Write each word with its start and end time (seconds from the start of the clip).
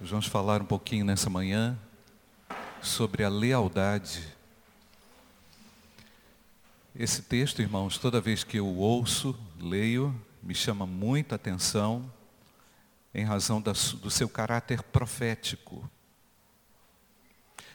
Nós 0.00 0.10
vamos 0.10 0.26
falar 0.26 0.62
um 0.62 0.64
pouquinho 0.64 1.04
nessa 1.04 1.28
manhã 1.28 1.76
sobre 2.80 3.24
a 3.24 3.28
lealdade. 3.28 4.32
Esse 6.94 7.20
texto, 7.20 7.60
irmãos, 7.60 7.98
toda 7.98 8.20
vez 8.20 8.44
que 8.44 8.58
eu 8.58 8.66
ouço, 8.76 9.36
leio, 9.58 10.14
me 10.40 10.54
chama 10.54 10.86
muita 10.86 11.34
atenção 11.34 12.08
em 13.12 13.24
razão 13.24 13.60
do 13.60 14.08
seu 14.08 14.28
caráter 14.28 14.84
profético. 14.84 15.90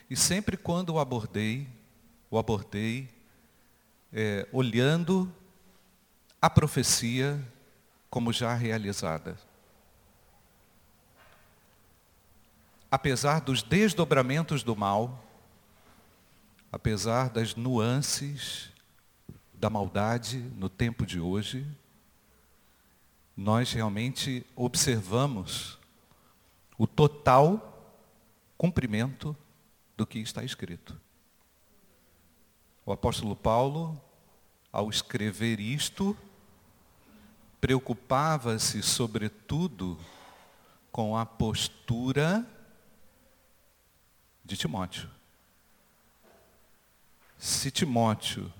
E 0.08 0.16
sempre 0.16 0.56
quando 0.56 0.94
o 0.94 0.98
abordei, 0.98 1.68
o 2.30 2.38
abordei 2.38 3.06
é, 4.10 4.48
olhando 4.50 5.30
a 6.40 6.48
profecia 6.48 7.38
como 8.08 8.32
já 8.32 8.54
realizada. 8.54 9.36
Apesar 12.94 13.40
dos 13.40 13.60
desdobramentos 13.60 14.62
do 14.62 14.76
mal, 14.76 15.24
apesar 16.70 17.28
das 17.28 17.56
nuances 17.56 18.70
da 19.52 19.68
maldade 19.68 20.38
no 20.56 20.68
tempo 20.68 21.04
de 21.04 21.18
hoje, 21.18 21.66
nós 23.36 23.72
realmente 23.72 24.46
observamos 24.54 25.76
o 26.78 26.86
total 26.86 27.92
cumprimento 28.56 29.36
do 29.96 30.06
que 30.06 30.20
está 30.20 30.44
escrito. 30.44 30.96
O 32.86 32.92
apóstolo 32.92 33.34
Paulo, 33.34 34.00
ao 34.70 34.88
escrever 34.88 35.58
isto, 35.58 36.16
preocupava-se 37.60 38.84
sobretudo 38.84 39.98
com 40.92 41.16
a 41.16 41.26
postura 41.26 42.48
de 44.44 44.56
Timóteo. 44.56 45.08
Se 47.38 47.70
Timóteo 47.70 48.52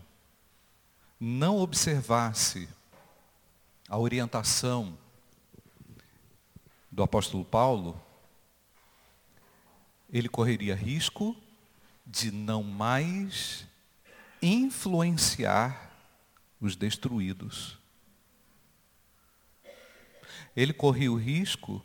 não 1.21 1.59
observasse 1.59 2.69
a 3.89 3.99
orientação 3.99 4.97
do 6.91 7.03
apóstolo 7.03 7.45
Paulo, 7.45 8.01
ele 10.11 10.29
correria 10.29 10.75
risco 10.75 11.37
de 12.07 12.31
não 12.31 12.63
mais 12.63 13.67
influenciar 14.41 15.91
os 16.61 16.77
destruídos. 16.77 17.79
Ele 20.57 20.73
corria 20.73 21.11
o 21.11 21.17
risco 21.17 21.85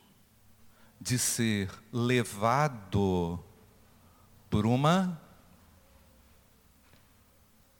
de 1.01 1.17
ser 1.17 1.71
levado 1.91 3.43
por 4.49 4.65
uma 4.65 5.19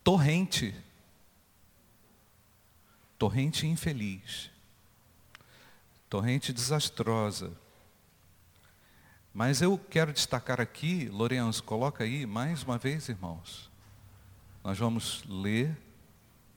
torrente. 0.03 0.75
Torrente 3.17 3.67
infeliz. 3.67 4.49
Torrente 6.09 6.53
desastrosa. 6.53 7.51
Mas 9.33 9.61
eu 9.61 9.77
quero 9.77 10.11
destacar 10.11 10.59
aqui, 10.59 11.07
Lourenço, 11.09 11.63
coloca 11.63 12.03
aí 12.03 12.25
mais 12.25 12.63
uma 12.63 12.77
vez, 12.77 13.09
irmãos. 13.09 13.69
Nós 14.63 14.77
vamos 14.77 15.23
ler 15.27 15.77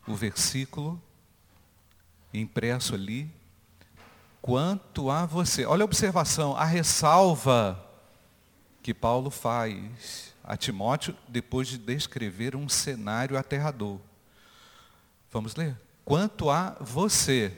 o 0.06 0.14
versículo 0.14 1.00
impresso 2.32 2.94
ali. 2.94 3.30
Quanto 4.40 5.10
a 5.10 5.26
você. 5.26 5.64
Olha 5.64 5.82
a 5.82 5.84
observação, 5.84 6.56
a 6.56 6.64
ressalva 6.64 7.91
que 8.82 8.92
Paulo 8.92 9.30
faz 9.30 10.34
a 10.42 10.56
Timóteo 10.56 11.16
depois 11.28 11.68
de 11.68 11.78
descrever 11.78 12.56
um 12.56 12.68
cenário 12.68 13.38
aterrador. 13.38 14.00
Vamos 15.30 15.54
ler? 15.54 15.76
Quanto 16.04 16.50
a 16.50 16.76
você, 16.80 17.52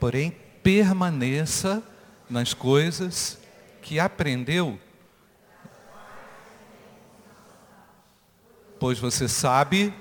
porém, 0.00 0.30
permaneça 0.62 1.82
nas 2.28 2.54
coisas 2.54 3.38
que 3.82 4.00
aprendeu, 4.00 4.80
pois 8.80 8.98
você 8.98 9.28
sabe 9.28 9.92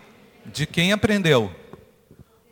de 0.45 0.65
quem 0.65 0.93
aprendeu, 0.93 1.53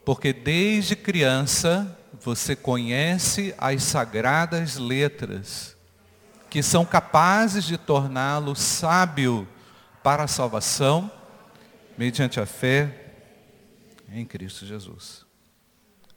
porque 0.04 0.34
desde 0.34 0.96
criança 0.96 1.98
você 2.22 2.54
conhece 2.54 3.56
as 3.58 3.84
sagradas 3.84 4.76
letras 4.76 5.78
que 6.52 6.62
são 6.62 6.86
capazes 6.86 7.64
de 7.64 7.78
torná-lo 7.78 8.58
sábio 8.58 9.48
para 10.04 10.26
a 10.26 10.28
salvação, 10.28 11.10
mediante 11.98 12.42
a 12.42 12.46
fé 12.46 13.14
em 14.10 14.26
Cristo 14.26 14.66
Jesus. 14.66 15.26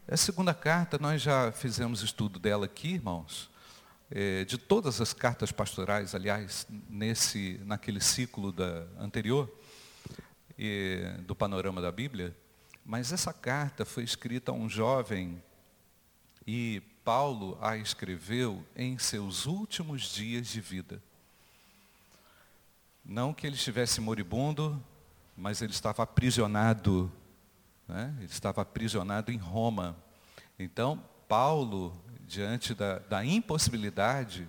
A 0.08 0.16
segunda 0.16 0.52
carta, 0.52 0.98
nós 0.98 1.22
já 1.22 1.52
fizemos 1.52 2.02
estudo 2.02 2.40
dela 2.40 2.66
aqui, 2.66 2.94
irmãos, 2.94 3.48
é, 4.10 4.44
de 4.44 4.58
todas 4.58 5.00
as 5.00 5.12
cartas 5.12 5.52
pastorais, 5.52 6.16
aliás, 6.16 6.66
nesse, 6.90 7.60
naquele 7.64 8.00
ciclo 8.00 8.50
da, 8.50 8.88
anterior, 8.98 9.48
é, 10.58 11.16
do 11.20 11.36
panorama 11.36 11.80
da 11.80 11.92
Bíblia, 11.92 12.36
mas 12.84 13.12
essa 13.12 13.32
carta 13.32 13.84
foi 13.84 14.02
escrita 14.02 14.50
a 14.50 14.54
um 14.54 14.68
jovem 14.68 15.40
e 16.44 16.82
Paulo 17.04 17.58
a 17.60 17.76
escreveu 17.76 18.64
em 18.74 18.96
seus 18.96 19.44
últimos 19.44 20.02
dias 20.14 20.48
de 20.48 20.60
vida. 20.60 21.02
Não 23.04 23.34
que 23.34 23.46
ele 23.46 23.56
estivesse 23.56 24.00
moribundo, 24.00 24.82
mas 25.36 25.60
ele 25.60 25.72
estava 25.72 26.02
aprisionado. 26.02 27.12
Né? 27.86 28.14
Ele 28.16 28.26
estava 28.26 28.62
aprisionado 28.62 29.30
em 29.30 29.36
Roma. 29.36 29.94
Então, 30.58 30.98
Paulo, 31.28 31.94
diante 32.26 32.74
da, 32.74 32.98
da 33.00 33.22
impossibilidade 33.22 34.48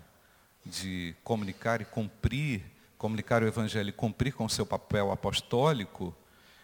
de 0.66 1.14
comunicar 1.26 1.82
e 1.82 1.86
cumprir, 1.86 2.64
comunicar 2.98 3.44
o 3.44 3.48
Evangelho 3.48 3.90
e 3.90 3.94
cumprir 3.94 4.34
com 4.34 4.48
seu 4.48 4.66
papel 4.66 5.12
apostólico, 5.12 6.16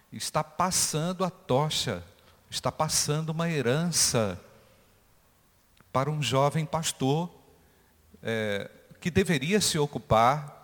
está 0.09 0.41
passando 0.41 1.25
a 1.25 1.29
tocha, 1.29 2.01
está 2.49 2.71
passando 2.71 3.31
uma 3.31 3.49
herança 3.49 4.39
para 5.91 6.09
um 6.09 6.21
jovem 6.21 6.65
pastor 6.65 7.29
é, 8.23 8.69
que 8.99 9.11
deveria 9.11 9.59
se 9.59 9.77
ocupar 9.77 10.59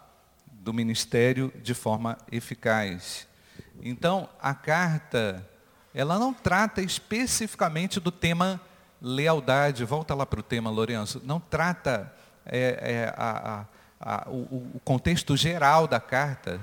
do 0.52 0.74
ministério 0.74 1.52
de 1.62 1.74
forma 1.74 2.18
eficaz. 2.32 3.28
Então, 3.82 4.30
a 4.42 4.54
carta, 4.54 5.48
ela 5.94 6.18
não 6.18 6.34
trata 6.34 6.82
especificamente 6.82 8.00
do 8.00 8.12
tema 8.12 8.60
lealdade. 9.02 9.84
Volta 9.86 10.14
lá 10.16 10.26
para 10.26 10.40
o 10.40 10.44
tema, 10.44 10.70
Lourenço. 10.70 11.22
Não 11.24 11.40
trata 11.40 12.14
é, 12.46 12.60
é, 12.82 13.14
a, 13.16 13.66
a, 14.00 14.26
a, 14.26 14.30
o, 14.30 14.76
o 14.76 14.82
contexto 14.84 15.36
geral 15.36 15.88
da 15.88 16.00
carta. 16.00 16.60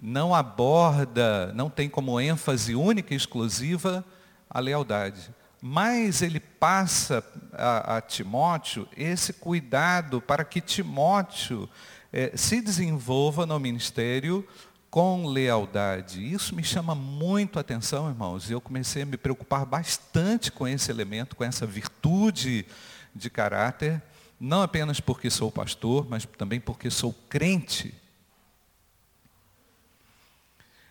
Não 0.00 0.34
aborda, 0.34 1.52
não 1.54 1.70
tem 1.70 1.88
como 1.88 2.20
ênfase 2.20 2.74
única 2.74 3.14
e 3.14 3.16
exclusiva 3.16 4.04
a 4.50 4.58
lealdade 4.58 5.32
mas 5.64 6.22
ele 6.22 6.40
passa 6.40 7.24
a, 7.52 7.98
a 7.98 8.00
Timóteo 8.00 8.88
esse 8.96 9.32
cuidado 9.32 10.20
para 10.20 10.44
que 10.44 10.60
Timóteo 10.60 11.70
é, 12.12 12.36
se 12.36 12.60
desenvolva 12.60 13.46
no 13.46 13.60
ministério 13.60 14.44
com 14.90 15.24
lealdade. 15.24 16.20
Isso 16.20 16.52
me 16.52 16.64
chama 16.64 16.96
muito 16.96 17.58
a 17.58 17.60
atenção, 17.60 18.08
irmãos, 18.08 18.50
e 18.50 18.52
eu 18.52 18.60
comecei 18.60 19.04
a 19.04 19.06
me 19.06 19.16
preocupar 19.16 19.64
bastante 19.64 20.50
com 20.50 20.66
esse 20.66 20.90
elemento, 20.90 21.36
com 21.36 21.44
essa 21.44 21.64
virtude 21.64 22.66
de 23.14 23.30
caráter, 23.30 24.02
não 24.40 24.62
apenas 24.62 24.98
porque 24.98 25.30
sou 25.30 25.52
pastor, 25.52 26.08
mas 26.10 26.26
também 26.26 26.60
porque 26.60 26.90
sou 26.90 27.14
crente. 27.28 27.94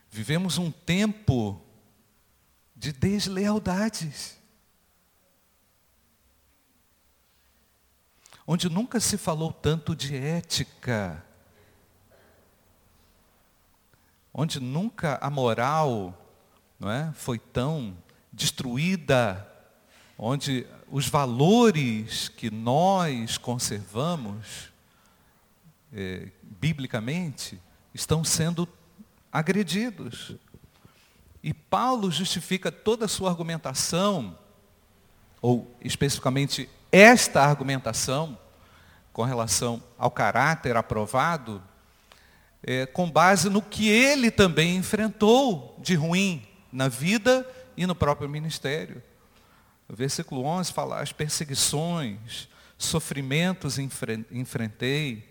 Vivemos 0.10 0.58
um 0.58 0.72
tempo 0.72 1.62
de 2.74 2.94
deslealdades. 2.94 4.41
Onde 8.46 8.70
nunca 8.70 9.00
se 9.00 9.18
falou 9.18 9.52
tanto 9.52 9.96
de 9.96 10.16
ética, 10.16 11.24
onde 14.34 14.60
nunca 14.60 15.18
a 15.22 15.30
moral 15.30 16.18
não 16.80 16.90
é, 16.90 17.12
foi 17.14 17.38
tão 17.38 17.96
destruída, 18.32 19.48
onde 20.18 20.66
os 20.90 21.08
valores 21.08 22.30
que 22.30 22.50
nós 22.50 23.38
conservamos 23.38 24.72
é, 25.94 26.32
biblicamente 26.42 27.60
estão 27.94 28.24
sendo 28.24 28.68
agredidos. 29.32 30.36
E 31.44 31.54
Paulo 31.54 32.12
justifica 32.12 32.72
toda 32.72 33.06
a 33.06 33.08
sua 33.08 33.30
argumentação, 33.30 34.38
ou 35.42 35.76
especificamente 35.82 36.70
esta 36.92 37.42
argumentação 37.42 38.38
com 39.14 39.24
relação 39.24 39.82
ao 39.98 40.12
caráter 40.12 40.76
aprovado, 40.76 41.62
é, 42.64 42.86
com 42.86 43.10
base 43.10 43.50
no 43.50 43.62
que 43.62 43.90
ele 43.90 44.30
também 44.30 44.76
enfrentou 44.76 45.76
de 45.80 45.96
ruim 45.96 46.48
na 46.72 46.88
vida 46.88 47.48
e 47.76 47.86
no 47.86 47.96
próprio 47.96 48.30
ministério. 48.30 49.02
O 49.90 49.96
versículo 49.96 50.44
11 50.46 50.72
fala: 50.72 51.02
as 51.02 51.12
perseguições, 51.12 52.48
sofrimentos 52.78 53.78
enfrentei, 53.78 55.30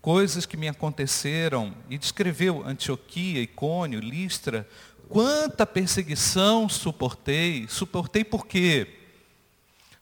coisas 0.00 0.44
que 0.44 0.56
me 0.56 0.68
aconteceram, 0.68 1.74
e 1.88 1.96
descreveu 1.96 2.66
Antioquia, 2.66 3.40
Icônio, 3.40 4.00
Listra, 4.00 4.68
quanta 5.08 5.64
perseguição 5.64 6.68
suportei. 6.68 7.66
Suportei 7.68 8.24
por 8.24 8.46
quê? 8.46 9.01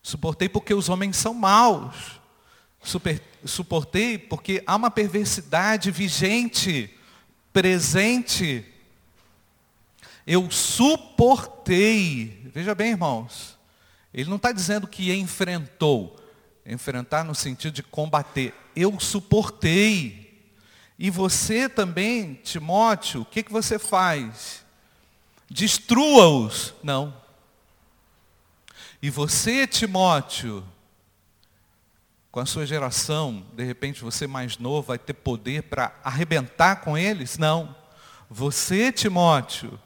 Suportei 0.03 0.49
porque 0.49 0.73
os 0.73 0.89
homens 0.89 1.17
são 1.17 1.35
maus. 1.35 2.21
Suportei 3.45 4.17
porque 4.17 4.63
há 4.67 4.77
uma 4.77 4.91
perversidade 4.91 5.91
vigente, 5.91 6.95
presente. 7.53 8.65
Eu 10.27 10.51
suportei. 10.51 12.51
Veja 12.55 12.75
bem, 12.75 12.91
irmãos. 12.91 13.59
Ele 14.13 14.29
não 14.29 14.37
está 14.37 14.53
dizendo 14.53 14.87
que 14.87 15.13
enfrentou. 15.13 16.17
Enfrentar 16.65 17.25
no 17.25 17.35
sentido 17.35 17.75
de 17.75 17.83
combater. 17.83 18.55
Eu 18.75 18.99
suportei. 18.99 20.31
E 20.99 21.11
você 21.11 21.69
também, 21.69 22.35
Timóteo, 22.35 23.23
o 23.23 23.25
que, 23.25 23.43
que 23.43 23.53
você 23.53 23.79
faz? 23.79 24.65
Destrua-os. 25.51 26.75
Não. 26.83 27.20
E 29.03 29.09
você, 29.09 29.67
Timóteo, 29.67 30.63
com 32.31 32.39
a 32.39 32.47
sua 32.47 32.67
geração, 32.67 33.45
de 33.55 33.65
repente 33.65 34.03
você 34.03 34.27
mais 34.27 34.59
novo 34.59 34.89
vai 34.89 34.99
ter 34.99 35.15
poder 35.15 35.65
para 35.65 35.99
arrebentar 36.05 36.77
com 36.77 36.97
eles? 36.97 37.39
Não. 37.39 37.75
Você, 38.29 38.93
Timóteo, 38.93 39.81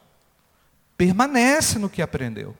permanece 0.96 1.78
no 1.78 1.88
que 1.88 2.02
aprendeu. 2.02 2.56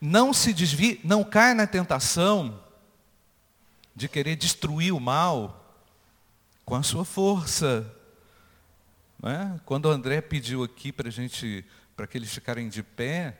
Não 0.00 0.32
se 0.32 0.52
desvie, 0.52 1.00
não 1.02 1.24
cai 1.24 1.54
na 1.54 1.66
tentação 1.66 2.62
de 3.96 4.08
querer 4.08 4.36
destruir 4.36 4.92
o 4.92 5.00
mal 5.00 5.78
com 6.64 6.74
a 6.74 6.82
sua 6.82 7.04
força. 7.04 7.90
É? 9.22 9.58
Quando 9.64 9.86
o 9.86 9.90
André 9.90 10.20
pediu 10.20 10.62
aqui 10.62 10.92
para 10.92 11.08
gente, 11.10 11.64
para 11.96 12.06
que 12.06 12.18
eles 12.18 12.32
ficarem 12.32 12.68
de 12.68 12.82
pé, 12.82 13.38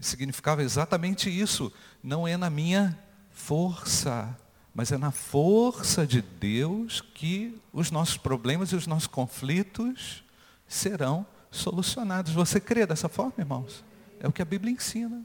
significava 0.00 0.62
exatamente 0.62 1.28
isso. 1.30 1.72
Não 2.02 2.26
é 2.26 2.36
na 2.36 2.50
minha 2.50 2.98
força, 3.30 4.36
mas 4.74 4.92
é 4.92 4.98
na 4.98 5.10
força 5.10 6.06
de 6.06 6.22
Deus 6.22 7.00
que 7.00 7.60
os 7.72 7.90
nossos 7.90 8.16
problemas 8.16 8.70
e 8.70 8.76
os 8.76 8.86
nossos 8.86 9.06
conflitos 9.06 10.24
serão 10.66 11.26
solucionados. 11.50 12.32
Você 12.32 12.60
crê 12.60 12.86
dessa 12.86 13.08
forma, 13.08 13.34
irmãos? 13.38 13.84
É 14.20 14.28
o 14.28 14.32
que 14.32 14.42
a 14.42 14.44
Bíblia 14.44 14.72
ensina. 14.72 15.24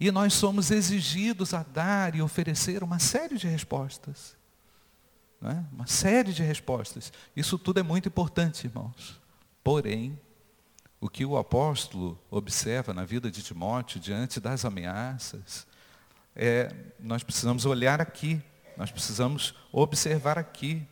E 0.00 0.10
nós 0.10 0.32
somos 0.32 0.70
exigidos 0.70 1.52
a 1.52 1.62
dar 1.62 2.14
e 2.14 2.22
oferecer 2.22 2.84
uma 2.84 2.98
série 2.98 3.36
de 3.36 3.48
respostas. 3.48 4.36
É? 5.42 5.62
Uma 5.72 5.86
série 5.86 6.32
de 6.32 6.42
respostas. 6.42 7.12
Isso 7.36 7.58
tudo 7.58 7.80
é 7.80 7.82
muito 7.82 8.08
importante, 8.08 8.66
irmãos. 8.66 9.20
Porém, 9.62 10.18
o 11.00 11.08
que 11.08 11.24
o 11.24 11.36
apóstolo 11.36 12.18
observa 12.30 12.92
na 12.92 13.04
vida 13.04 13.30
de 13.30 13.42
Timóteo 13.42 14.00
diante 14.00 14.40
das 14.40 14.64
ameaças, 14.64 15.66
é, 16.34 16.74
nós 16.98 17.22
precisamos 17.22 17.64
olhar 17.64 18.00
aqui, 18.00 18.40
nós 18.76 18.90
precisamos 18.90 19.54
observar 19.72 20.38
aqui. 20.38 20.82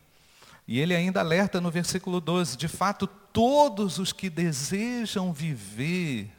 E 0.66 0.80
ele 0.80 0.94
ainda 0.94 1.20
alerta 1.20 1.60
no 1.60 1.70
versículo 1.70 2.20
12: 2.20 2.56
de 2.56 2.68
fato, 2.68 3.06
todos 3.06 3.98
os 3.98 4.12
que 4.12 4.28
desejam 4.28 5.32
viver 5.32 6.30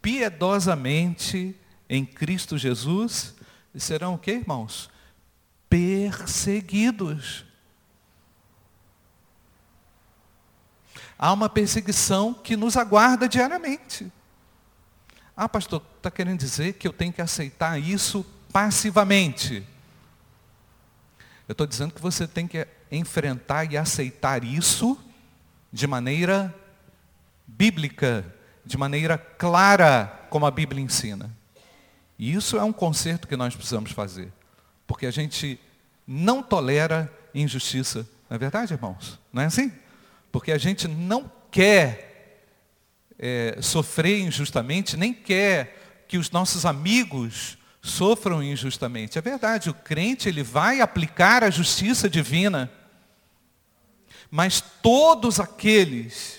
piedosamente 0.00 1.54
em 1.88 2.04
Cristo 2.04 2.58
Jesus 2.58 3.34
serão 3.76 4.14
o 4.14 4.18
que, 4.18 4.32
irmãos? 4.32 4.90
Perseguidos. 5.68 7.44
Há 11.18 11.32
uma 11.32 11.48
perseguição 11.48 12.32
que 12.32 12.56
nos 12.56 12.76
aguarda 12.76 13.28
diariamente. 13.28 14.10
Ah, 15.36 15.48
pastor, 15.48 15.82
está 15.96 16.10
querendo 16.10 16.38
dizer 16.38 16.74
que 16.74 16.86
eu 16.86 16.92
tenho 16.92 17.12
que 17.12 17.20
aceitar 17.20 17.78
isso 17.78 18.24
passivamente? 18.52 19.66
Eu 21.48 21.52
estou 21.52 21.66
dizendo 21.66 21.94
que 21.94 22.00
você 22.00 22.26
tem 22.26 22.46
que 22.46 22.66
enfrentar 22.90 23.64
e 23.64 23.76
aceitar 23.76 24.44
isso 24.44 24.98
de 25.72 25.86
maneira 25.86 26.54
bíblica, 27.46 28.24
de 28.64 28.76
maneira 28.76 29.18
clara, 29.18 30.26
como 30.30 30.46
a 30.46 30.50
Bíblia 30.50 30.82
ensina. 30.82 31.30
E 32.18 32.32
isso 32.32 32.56
é 32.56 32.62
um 32.62 32.72
conserto 32.72 33.26
que 33.26 33.36
nós 33.36 33.56
precisamos 33.56 33.92
fazer. 33.92 34.32
Porque 34.86 35.06
a 35.06 35.10
gente 35.10 35.58
não 36.06 36.42
tolera 36.42 37.12
injustiça. 37.34 38.06
Não 38.28 38.34
é 38.34 38.38
verdade, 38.38 38.72
irmãos? 38.72 39.18
Não 39.32 39.42
é 39.42 39.46
assim? 39.46 39.72
Porque 40.30 40.52
a 40.52 40.58
gente 40.58 40.86
não 40.86 41.30
quer 41.50 42.44
é, 43.18 43.58
sofrer 43.60 44.20
injustamente, 44.20 44.96
nem 44.96 45.12
quer 45.12 46.04
que 46.06 46.18
os 46.18 46.30
nossos 46.30 46.64
amigos 46.64 47.58
sofram 47.82 48.42
injustamente. 48.42 49.18
É 49.18 49.20
verdade, 49.20 49.70
o 49.70 49.74
crente 49.74 50.28
ele 50.28 50.42
vai 50.42 50.80
aplicar 50.80 51.42
a 51.42 51.50
justiça 51.50 52.08
divina, 52.08 52.70
mas 54.30 54.60
todos 54.60 55.40
aqueles 55.40 56.38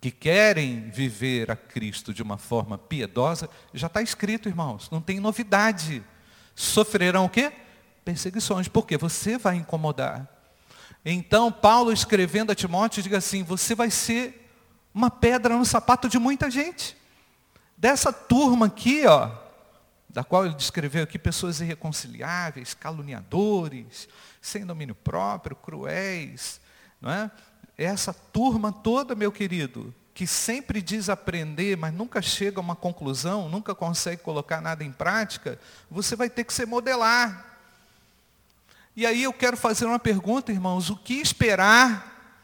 que 0.00 0.10
querem 0.10 0.90
viver 0.90 1.50
a 1.50 1.56
Cristo 1.56 2.14
de 2.14 2.22
uma 2.22 2.38
forma 2.38 2.78
piedosa, 2.78 3.50
já 3.74 3.88
está 3.88 4.00
escrito, 4.00 4.48
irmãos, 4.48 4.88
não 4.90 5.00
tem 5.00 5.18
novidade. 5.18 6.04
Sofrerão 6.54 7.24
o 7.24 7.28
quê? 7.28 7.52
Perseguições, 8.04 8.68
porque 8.68 8.96
você 8.96 9.36
vai 9.36 9.56
incomodar. 9.56 10.37
Então, 11.04 11.50
Paulo 11.50 11.92
escrevendo 11.92 12.52
a 12.52 12.54
Timóteo, 12.54 13.02
diga 13.02 13.18
assim: 13.18 13.42
você 13.42 13.74
vai 13.74 13.90
ser 13.90 14.50
uma 14.92 15.10
pedra 15.10 15.56
no 15.56 15.64
sapato 15.64 16.08
de 16.08 16.18
muita 16.18 16.50
gente. 16.50 16.96
Dessa 17.76 18.12
turma 18.12 18.66
aqui, 18.66 19.06
ó, 19.06 19.30
da 20.08 20.24
qual 20.24 20.44
ele 20.44 20.54
descreveu 20.54 21.04
aqui 21.04 21.18
pessoas 21.18 21.60
irreconciliáveis, 21.60 22.74
caluniadores, 22.74 24.08
sem 24.40 24.66
domínio 24.66 24.94
próprio, 24.94 25.54
cruéis, 25.54 26.60
não 27.00 27.10
é? 27.10 27.30
Essa 27.76 28.12
turma 28.12 28.72
toda, 28.72 29.14
meu 29.14 29.30
querido, 29.30 29.94
que 30.12 30.26
sempre 30.26 30.82
diz 30.82 31.08
aprender, 31.08 31.76
mas 31.76 31.94
nunca 31.94 32.20
chega 32.20 32.58
a 32.58 32.60
uma 32.60 32.74
conclusão, 32.74 33.48
nunca 33.48 33.72
consegue 33.72 34.20
colocar 34.20 34.60
nada 34.60 34.82
em 34.82 34.90
prática, 34.90 35.60
você 35.88 36.16
vai 36.16 36.28
ter 36.28 36.42
que 36.42 36.52
se 36.52 36.66
modelar. 36.66 37.47
E 38.98 39.06
aí 39.06 39.22
eu 39.22 39.32
quero 39.32 39.56
fazer 39.56 39.84
uma 39.84 40.00
pergunta, 40.00 40.50
irmãos: 40.50 40.90
o 40.90 40.96
que 40.96 41.14
esperar 41.20 42.34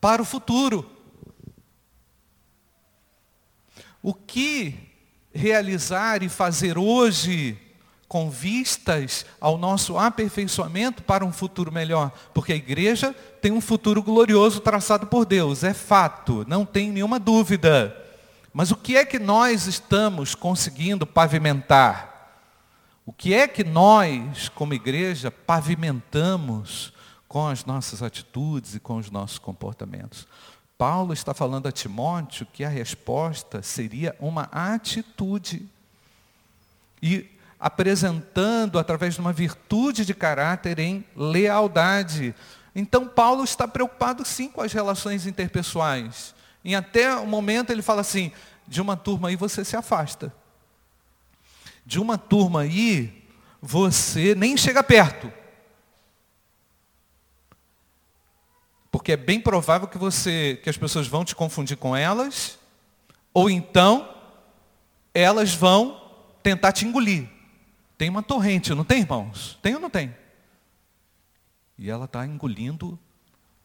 para 0.00 0.22
o 0.22 0.24
futuro? 0.24 0.88
O 4.00 4.14
que 4.14 4.78
realizar 5.34 6.22
e 6.22 6.28
fazer 6.28 6.78
hoje 6.78 7.58
com 8.06 8.30
vistas 8.30 9.26
ao 9.40 9.58
nosso 9.58 9.98
aperfeiçoamento 9.98 11.02
para 11.02 11.24
um 11.24 11.32
futuro 11.32 11.72
melhor? 11.72 12.12
Porque 12.32 12.52
a 12.52 12.56
igreja 12.56 13.12
tem 13.42 13.50
um 13.50 13.60
futuro 13.60 14.04
glorioso 14.04 14.60
traçado 14.60 15.08
por 15.08 15.26
Deus, 15.26 15.64
é 15.64 15.74
fato, 15.74 16.44
não 16.46 16.64
tem 16.64 16.92
nenhuma 16.92 17.18
dúvida. 17.18 17.96
Mas 18.54 18.70
o 18.70 18.76
que 18.76 18.96
é 18.96 19.04
que 19.04 19.18
nós 19.18 19.66
estamos 19.66 20.32
conseguindo 20.36 21.04
pavimentar? 21.04 22.09
O 23.10 23.12
que 23.12 23.34
é 23.34 23.48
que 23.48 23.64
nós, 23.64 24.48
como 24.50 24.72
igreja, 24.72 25.32
pavimentamos 25.32 26.92
com 27.26 27.48
as 27.48 27.64
nossas 27.64 28.04
atitudes 28.04 28.76
e 28.76 28.78
com 28.78 28.98
os 28.98 29.10
nossos 29.10 29.36
comportamentos? 29.36 30.28
Paulo 30.78 31.12
está 31.12 31.34
falando 31.34 31.66
a 31.66 31.72
Timóteo 31.72 32.46
que 32.52 32.62
a 32.62 32.68
resposta 32.68 33.62
seria 33.62 34.14
uma 34.20 34.42
atitude. 34.52 35.68
E 37.02 37.28
apresentando 37.58 38.78
através 38.78 39.14
de 39.14 39.20
uma 39.20 39.32
virtude 39.32 40.06
de 40.06 40.14
caráter 40.14 40.78
em 40.78 41.04
lealdade. 41.16 42.32
Então 42.76 43.08
Paulo 43.08 43.42
está 43.42 43.66
preocupado 43.66 44.24
sim 44.24 44.48
com 44.48 44.62
as 44.62 44.72
relações 44.72 45.26
interpessoais. 45.26 46.32
Em 46.64 46.76
até 46.76 47.12
o 47.16 47.26
momento 47.26 47.70
ele 47.70 47.82
fala 47.82 48.02
assim, 48.02 48.30
de 48.68 48.80
uma 48.80 48.96
turma 48.96 49.30
aí 49.30 49.34
você 49.34 49.64
se 49.64 49.74
afasta 49.74 50.32
de 51.90 51.98
uma 51.98 52.16
turma 52.16 52.60
aí, 52.60 53.26
você 53.60 54.32
nem 54.36 54.56
chega 54.56 54.80
perto. 54.80 55.28
Porque 58.92 59.10
é 59.10 59.16
bem 59.16 59.40
provável 59.40 59.88
que 59.88 59.98
você, 59.98 60.60
que 60.62 60.70
as 60.70 60.76
pessoas 60.76 61.08
vão 61.08 61.24
te 61.24 61.34
confundir 61.34 61.76
com 61.76 61.96
elas, 61.96 62.60
ou 63.34 63.50
então 63.50 64.08
elas 65.12 65.52
vão 65.52 66.00
tentar 66.44 66.70
te 66.70 66.86
engolir. 66.86 67.28
Tem 67.98 68.08
uma 68.08 68.22
torrente, 68.22 68.72
não 68.72 68.84
tem, 68.84 69.00
irmãos? 69.00 69.58
Tem 69.60 69.74
ou 69.74 69.80
não 69.80 69.90
tem? 69.90 70.14
E 71.76 71.90
ela 71.90 72.04
está 72.04 72.24
engolindo 72.24 72.96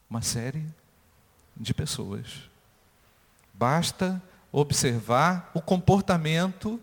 uma 0.10 0.24
série 0.24 0.65
de 1.55 1.75
pessoas. 1.75 2.50
Basta 3.53 4.20
observar 4.51 5.51
o 5.53 5.62
comportamento. 5.62 6.82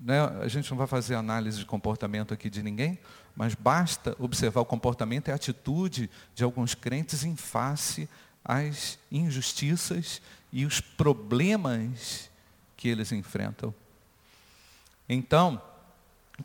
Né? 0.00 0.20
A 0.20 0.48
gente 0.48 0.70
não 0.70 0.78
vai 0.78 0.86
fazer 0.86 1.14
análise 1.14 1.58
de 1.58 1.64
comportamento 1.64 2.34
aqui 2.34 2.50
de 2.50 2.62
ninguém, 2.62 2.98
mas 3.34 3.54
basta 3.54 4.16
observar 4.18 4.60
o 4.60 4.64
comportamento 4.64 5.28
e 5.28 5.32
a 5.32 5.34
atitude 5.34 6.10
de 6.34 6.44
alguns 6.44 6.74
crentes 6.74 7.24
em 7.24 7.36
face 7.36 8.08
às 8.44 8.98
injustiças 9.10 10.20
e 10.52 10.64
os 10.64 10.80
problemas 10.80 12.30
que 12.76 12.88
eles 12.88 13.10
enfrentam. 13.12 13.74
Então, 15.08 15.60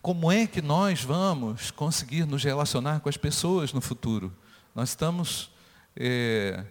como 0.02 0.32
é 0.32 0.46
que 0.46 0.62
nós 0.62 1.04
vamos 1.04 1.72
conseguir 1.72 2.26
nos 2.26 2.44
relacionar 2.44 3.00
com 3.00 3.10
as 3.10 3.18
pessoas 3.18 3.74
no 3.74 3.82
futuro? 3.82 4.34
Nós 4.74 4.90
estamos 4.90 5.52
é, 5.96 6.64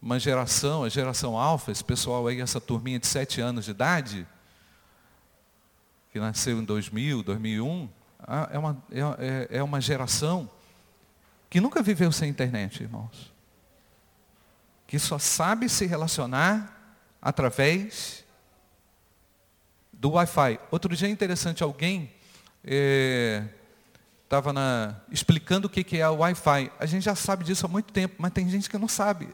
uma 0.00 0.18
geração, 0.18 0.82
a 0.82 0.88
geração 0.88 1.38
alfa, 1.38 1.70
esse 1.70 1.84
pessoal 1.84 2.26
aí, 2.26 2.40
essa 2.40 2.60
turminha 2.60 2.98
de 2.98 3.06
sete 3.06 3.40
anos 3.40 3.66
de 3.66 3.70
idade, 3.70 4.26
que 6.12 6.20
nasceu 6.20 6.58
em 6.58 6.64
2000, 6.64 7.22
2001, 7.22 7.88
é 8.50 8.58
uma, 8.58 8.84
é, 8.90 9.00
é, 9.00 9.58
é 9.58 9.62
uma 9.62 9.80
geração 9.80 10.48
que 11.48 11.58
nunca 11.58 11.82
viveu 11.82 12.12
sem 12.12 12.28
internet, 12.28 12.82
irmãos. 12.82 13.32
Que 14.86 14.98
só 14.98 15.18
sabe 15.18 15.70
se 15.70 15.86
relacionar 15.86 16.98
através 17.20 18.24
do 19.90 20.10
Wi-Fi. 20.10 20.60
Outro 20.70 20.94
dia 20.94 21.08
é 21.08 21.10
interessante, 21.10 21.62
alguém 21.62 22.12
estava 24.22 24.50
é, 24.50 24.94
explicando 25.10 25.66
o 25.66 25.70
que, 25.70 25.82
que 25.82 25.96
é 25.96 26.08
o 26.08 26.16
Wi-Fi. 26.16 26.70
A 26.78 26.84
gente 26.84 27.04
já 27.04 27.14
sabe 27.14 27.42
disso 27.42 27.64
há 27.64 27.68
muito 27.70 27.90
tempo, 27.90 28.16
mas 28.18 28.32
tem 28.32 28.46
gente 28.50 28.68
que 28.68 28.76
não 28.76 28.88
sabe 28.88 29.28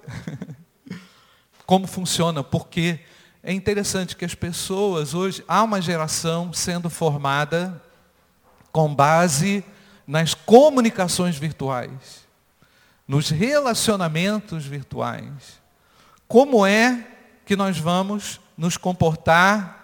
como 1.67 1.89
funciona, 1.89 2.45
porque 2.45 3.01
é 3.43 3.53
interessante 3.53 4.17
que 4.17 4.25
as 4.25 4.35
pessoas 4.35 5.15
hoje, 5.15 5.45
há 5.47 5.63
uma 5.63 5.81
geração 5.81 6.53
sendo 6.53 6.91
formada 6.91 7.81
com 8.73 8.95
base 8.95 9.65
nas 10.07 10.35
comunicações 10.35 11.37
virtuais, 11.37 12.27
nos 13.07 13.31
relacionamentos 13.31 14.67
virtuais. 14.67 15.61
Como 16.27 16.67
é 16.67 17.07
que 17.47 17.57
nós 17.57 17.79
vamos 17.79 18.41
nos 18.59 18.77
comportar 18.77 19.79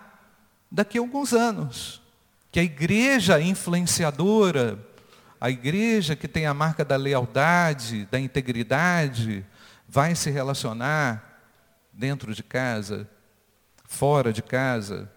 daqui 0.70 0.98
a 0.98 1.00
alguns 1.00 1.32
anos. 1.32 2.02
Que 2.50 2.58
a 2.58 2.64
igreja 2.64 3.40
influenciadora, 3.40 4.76
a 5.40 5.48
igreja 5.48 6.16
que 6.16 6.26
tem 6.26 6.46
a 6.46 6.52
marca 6.52 6.84
da 6.84 6.96
lealdade, 6.96 8.06
da 8.10 8.18
integridade, 8.18 9.46
vai 9.88 10.16
se 10.16 10.30
relacionar 10.30 11.40
dentro 11.92 12.34
de 12.34 12.42
casa, 12.42 13.08
fora 13.94 14.32
de 14.32 14.42
casa. 14.42 15.10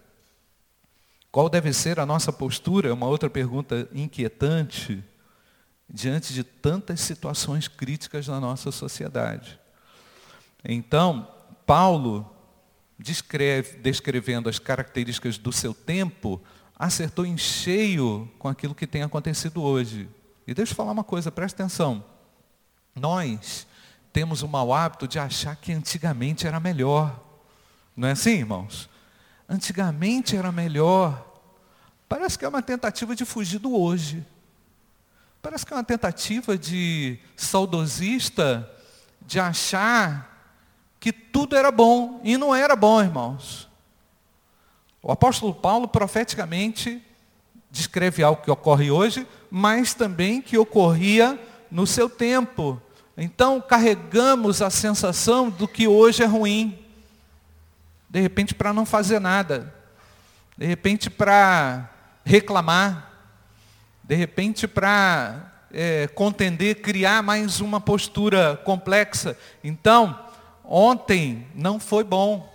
Qual 1.31 1.49
deve 1.49 1.73
ser 1.73 1.99
a 1.99 2.05
nossa 2.05 2.31
postura? 2.31 2.89
É 2.89 2.93
uma 2.93 3.07
outra 3.07 3.29
pergunta 3.29 3.87
inquietante 3.91 5.03
diante 5.89 6.33
de 6.33 6.43
tantas 6.43 7.01
situações 7.01 7.67
críticas 7.67 8.27
na 8.27 8.39
nossa 8.39 8.71
sociedade. 8.71 9.59
Então, 10.63 11.27
Paulo 11.65 12.29
descreve, 12.99 13.77
descrevendo 13.77 14.49
as 14.49 14.59
características 14.59 15.37
do 15.37 15.51
seu 15.51 15.73
tempo, 15.73 16.41
acertou 16.77 17.25
em 17.25 17.37
cheio 17.37 18.31
com 18.37 18.47
aquilo 18.47 18.75
que 18.75 18.87
tem 18.87 19.03
acontecido 19.03 19.61
hoje. 19.61 20.09
E 20.45 20.53
deixa 20.53 20.71
eu 20.71 20.75
falar 20.75 20.91
uma 20.91 21.03
coisa, 21.03 21.31
presta 21.31 21.63
atenção. 21.63 22.03
Nós 22.95 23.67
temos 24.13 24.41
o 24.41 24.47
mau 24.47 24.73
hábito 24.73 25.07
de 25.07 25.19
achar 25.19 25.55
que 25.55 25.71
antigamente 25.71 26.47
era 26.47 26.59
melhor. 26.59 27.26
Não 27.97 28.07
é 28.07 28.11
assim, 28.11 28.33
irmãos? 28.33 28.87
Antigamente 29.49 30.37
era 30.37 30.51
melhor. 30.51 31.25
Parece 32.07 32.37
que 32.37 32.45
é 32.45 32.47
uma 32.47 32.61
tentativa 32.61 33.15
de 33.15 33.25
fugir 33.25 33.57
do 33.57 33.75
hoje. 33.75 34.23
Parece 35.41 35.65
que 35.65 35.73
é 35.73 35.75
uma 35.75 35.83
tentativa 35.83 36.55
de 36.55 37.17
saudosista 37.35 38.71
de 39.25 39.39
achar 39.39 40.37
que 40.99 41.11
tudo 41.11 41.55
era 41.55 41.71
bom 41.71 42.21
e 42.23 42.37
não 42.37 42.53
era 42.53 42.75
bom, 42.75 43.01
irmãos. 43.01 43.67
O 45.01 45.11
apóstolo 45.11 45.53
Paulo 45.53 45.87
profeticamente 45.87 47.03
descreve 47.71 48.21
algo 48.21 48.43
que 48.43 48.51
ocorre 48.51 48.91
hoje, 48.91 49.27
mas 49.49 49.95
também 49.95 50.41
que 50.41 50.57
ocorria 50.57 51.39
no 51.71 51.87
seu 51.87 52.07
tempo. 52.09 52.79
Então 53.17 53.59
carregamos 53.59 54.61
a 54.61 54.69
sensação 54.69 55.49
do 55.49 55.67
que 55.67 55.87
hoje 55.87 56.21
é 56.21 56.27
ruim. 56.27 56.86
De 58.09 58.19
repente 58.19 58.55
para 58.55 58.73
não 58.73 58.85
fazer 58.85 59.19
nada. 59.19 59.73
De 60.57 60.65
repente 60.65 61.09
para 61.09 61.89
reclamar. 62.23 63.11
De 64.03 64.15
repente 64.15 64.67
para 64.67 65.65
é, 65.71 66.07
contender, 66.07 66.81
criar 66.81 67.21
mais 67.21 67.59
uma 67.59 67.81
postura 67.81 68.57
complexa. 68.63 69.37
Então, 69.63 70.27
Ontem 70.67 71.47
não 71.55 71.79
foi 71.79 72.03
bom. 72.03 72.53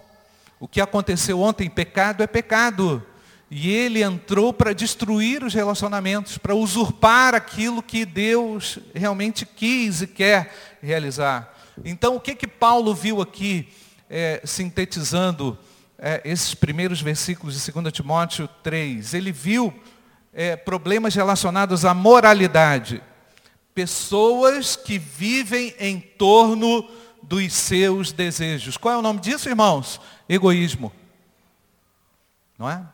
O 0.60 0.68
que 0.68 0.82
aconteceu 0.82 1.40
ontem, 1.40 1.70
pecado 1.70 2.22
é 2.22 2.26
pecado. 2.26 3.04
E 3.50 3.70
ele 3.70 4.02
entrou 4.02 4.52
para 4.52 4.74
destruir 4.74 5.42
os 5.42 5.54
relacionamentos, 5.54 6.36
para 6.36 6.54
usurpar 6.54 7.34
aquilo 7.34 7.82
que 7.82 8.04
Deus 8.04 8.78
realmente 8.94 9.46
quis 9.46 10.02
e 10.02 10.06
quer 10.06 10.54
realizar. 10.82 11.54
Então, 11.84 12.16
o 12.16 12.20
que 12.20 12.34
que 12.34 12.46
Paulo 12.46 12.94
viu 12.94 13.22
aqui, 13.22 13.68
é, 14.14 14.42
sintetizando 14.44 15.58
é, 15.98 16.20
esses 16.22 16.54
primeiros 16.54 17.00
versículos 17.00 17.54
de 17.54 17.72
2 17.72 17.90
Timóteo 17.90 18.46
3? 18.62 19.14
Ele 19.14 19.32
viu 19.32 19.72
é, 20.34 20.54
problemas 20.54 21.14
relacionados 21.14 21.86
à 21.86 21.94
moralidade. 21.94 23.02
Pessoas 23.74 24.76
que 24.76 24.98
vivem 24.98 25.74
em 25.78 25.98
torno 25.98 26.86
dos 27.22 27.54
seus 27.54 28.12
desejos. 28.12 28.76
Qual 28.76 28.92
é 28.92 28.98
o 28.98 29.02
nome 29.02 29.18
disso, 29.18 29.48
irmãos? 29.48 29.98
Egoísmo. 30.28 30.92
Não 32.58 32.68
é? 32.68 32.84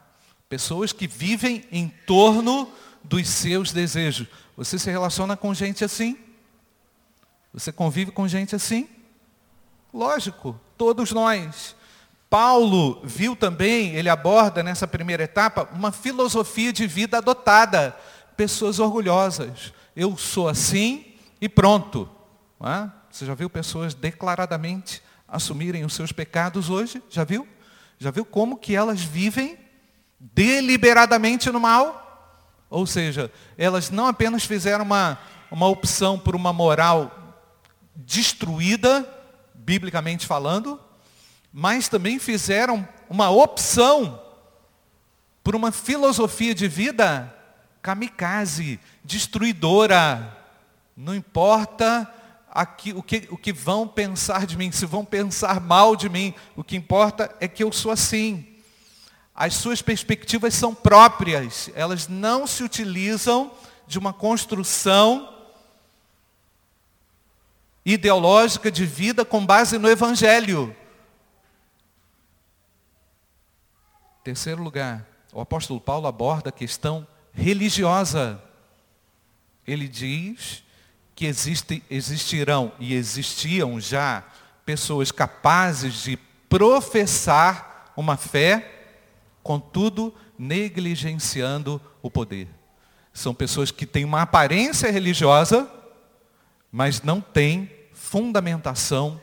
Pessoas 0.48 0.92
que 0.92 1.08
vivem 1.08 1.64
em 1.72 1.88
torno 2.06 2.70
dos 3.02 3.28
seus 3.28 3.72
desejos. 3.72 4.28
Você 4.56 4.78
se 4.78 4.88
relaciona 4.88 5.36
com 5.36 5.52
gente 5.52 5.84
assim? 5.84 6.16
Você 7.52 7.72
convive 7.72 8.12
com 8.12 8.28
gente 8.28 8.54
assim? 8.54 8.88
Lógico, 9.92 10.60
todos 10.78 11.12
nós. 11.12 11.76
Paulo 12.30 13.00
viu 13.02 13.34
também, 13.34 13.94
ele 13.94 14.08
aborda 14.08 14.62
nessa 14.62 14.86
primeira 14.86 15.24
etapa, 15.24 15.68
uma 15.72 15.90
filosofia 15.90 16.72
de 16.72 16.86
vida 16.86 17.18
adotada. 17.18 17.96
Pessoas 18.36 18.78
orgulhosas. 18.78 19.72
Eu 19.96 20.16
sou 20.16 20.48
assim 20.48 21.04
e 21.40 21.48
pronto. 21.48 22.08
Você 23.10 23.26
já 23.26 23.34
viu 23.34 23.50
pessoas 23.50 23.94
declaradamente 23.94 25.02
assumirem 25.26 25.84
os 25.84 25.94
seus 25.94 26.12
pecados 26.12 26.70
hoje? 26.70 27.02
Já 27.10 27.24
viu? 27.24 27.46
Já 27.98 28.10
viu 28.10 28.24
como 28.24 28.56
que 28.56 28.76
elas 28.76 29.02
vivem 29.02 29.58
deliberadamente 30.20 31.50
no 31.50 31.58
mal? 31.58 32.04
Ou 32.70 32.86
seja, 32.86 33.32
elas 33.56 33.90
não 33.90 34.06
apenas 34.06 34.44
fizeram 34.44 34.84
uma, 34.84 35.18
uma 35.50 35.66
opção 35.66 36.18
por 36.18 36.36
uma 36.36 36.52
moral 36.52 37.10
destruída, 37.96 39.08
biblicamente 39.68 40.26
falando, 40.26 40.80
mas 41.52 41.90
também 41.90 42.18
fizeram 42.18 42.88
uma 43.06 43.28
opção 43.28 44.18
por 45.44 45.54
uma 45.54 45.70
filosofia 45.70 46.54
de 46.54 46.66
vida 46.66 47.34
kamikaze, 47.82 48.80
destruidora. 49.04 50.34
Não 50.96 51.14
importa 51.14 52.10
aqui, 52.50 52.94
o, 52.94 53.02
que, 53.02 53.28
o 53.30 53.36
que 53.36 53.52
vão 53.52 53.86
pensar 53.86 54.46
de 54.46 54.56
mim, 54.56 54.72
se 54.72 54.86
vão 54.86 55.04
pensar 55.04 55.60
mal 55.60 55.94
de 55.94 56.08
mim, 56.08 56.32
o 56.56 56.64
que 56.64 56.74
importa 56.74 57.30
é 57.38 57.46
que 57.46 57.62
eu 57.62 57.70
sou 57.70 57.92
assim. 57.92 58.46
As 59.34 59.52
suas 59.52 59.82
perspectivas 59.82 60.54
são 60.54 60.74
próprias, 60.74 61.68
elas 61.74 62.08
não 62.08 62.46
se 62.46 62.62
utilizam 62.62 63.52
de 63.86 63.98
uma 63.98 64.14
construção 64.14 65.37
ideológica 67.88 68.70
de 68.70 68.84
vida 68.84 69.24
com 69.24 69.44
base 69.44 69.78
no 69.78 69.88
Evangelho. 69.88 70.76
Terceiro 74.22 74.62
lugar, 74.62 75.06
o 75.32 75.40
apóstolo 75.40 75.80
Paulo 75.80 76.06
aborda 76.06 76.50
a 76.50 76.52
questão 76.52 77.06
religiosa. 77.32 78.42
Ele 79.66 79.88
diz 79.88 80.62
que 81.14 81.24
existe, 81.24 81.82
existirão 81.88 82.72
e 82.78 82.92
existiam 82.92 83.80
já 83.80 84.22
pessoas 84.66 85.10
capazes 85.10 86.02
de 86.02 86.18
professar 86.46 87.90
uma 87.96 88.18
fé, 88.18 88.90
contudo, 89.42 90.14
negligenciando 90.38 91.80
o 92.02 92.10
poder. 92.10 92.48
São 93.14 93.32
pessoas 93.32 93.70
que 93.70 93.86
têm 93.86 94.04
uma 94.04 94.20
aparência 94.20 94.90
religiosa, 94.90 95.66
mas 96.70 97.00
não 97.00 97.18
têm 97.18 97.77
fundamentação 97.98 99.20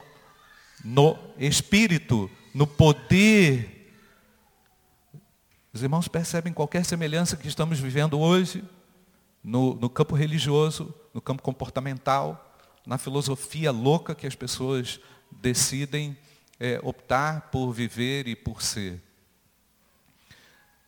no 0.84 1.18
espírito, 1.40 2.30
no 2.54 2.68
poder. 2.68 3.96
Os 5.74 5.82
irmãos 5.82 6.08
percebem 6.08 6.54
qualquer 6.54 6.84
semelhança 6.86 7.38
que 7.38 7.48
estamos 7.48 7.80
vivendo 7.80 8.20
hoje 8.20 8.64
no, 9.44 9.74
no 9.76 9.90
campo 9.90 10.14
religioso, 10.14 10.94
no 11.14 11.22
campo 11.22 11.42
comportamental, 11.42 12.60
na 12.86 12.98
filosofia 12.98 13.72
louca 13.72 14.14
que 14.14 14.28
as 14.28 14.36
pessoas 14.36 15.00
decidem 15.32 16.16
é, 16.60 16.80
optar 16.84 17.50
por 17.50 17.72
viver 17.72 18.28
e 18.28 18.36
por 18.36 18.62
ser. 18.62 19.02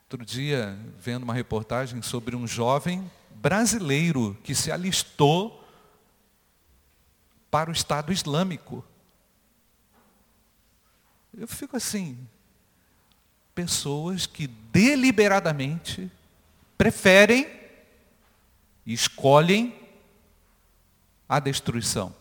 Outro 0.04 0.26
dia, 0.26 0.78
vendo 1.00 1.24
uma 1.24 1.34
reportagem 1.34 2.02
sobre 2.02 2.36
um 2.36 2.46
jovem 2.46 3.10
brasileiro 3.32 4.38
que 4.44 4.54
se 4.54 4.72
alistou 4.72 5.57
para 7.50 7.70
o 7.70 7.74
Estado 7.74 8.12
Islâmico. 8.12 8.84
Eu 11.38 11.48
fico 11.48 11.78
assim, 11.78 12.18
pessoas 13.54 14.26
que 14.26 14.48
deliberadamente 14.48 16.12
preferem 16.78 17.48
e 18.86 18.94
escolhem 18.94 19.76
a 21.28 21.40
destruição. 21.40 22.16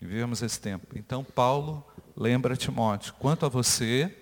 E 0.00 0.06
vivemos 0.06 0.42
esse 0.42 0.60
tempo. 0.60 0.98
Então 0.98 1.24
Paulo 1.24 1.84
lembra 2.16 2.56
Timóteo, 2.56 3.14
quanto 3.14 3.46
a 3.46 3.48
você, 3.48 4.16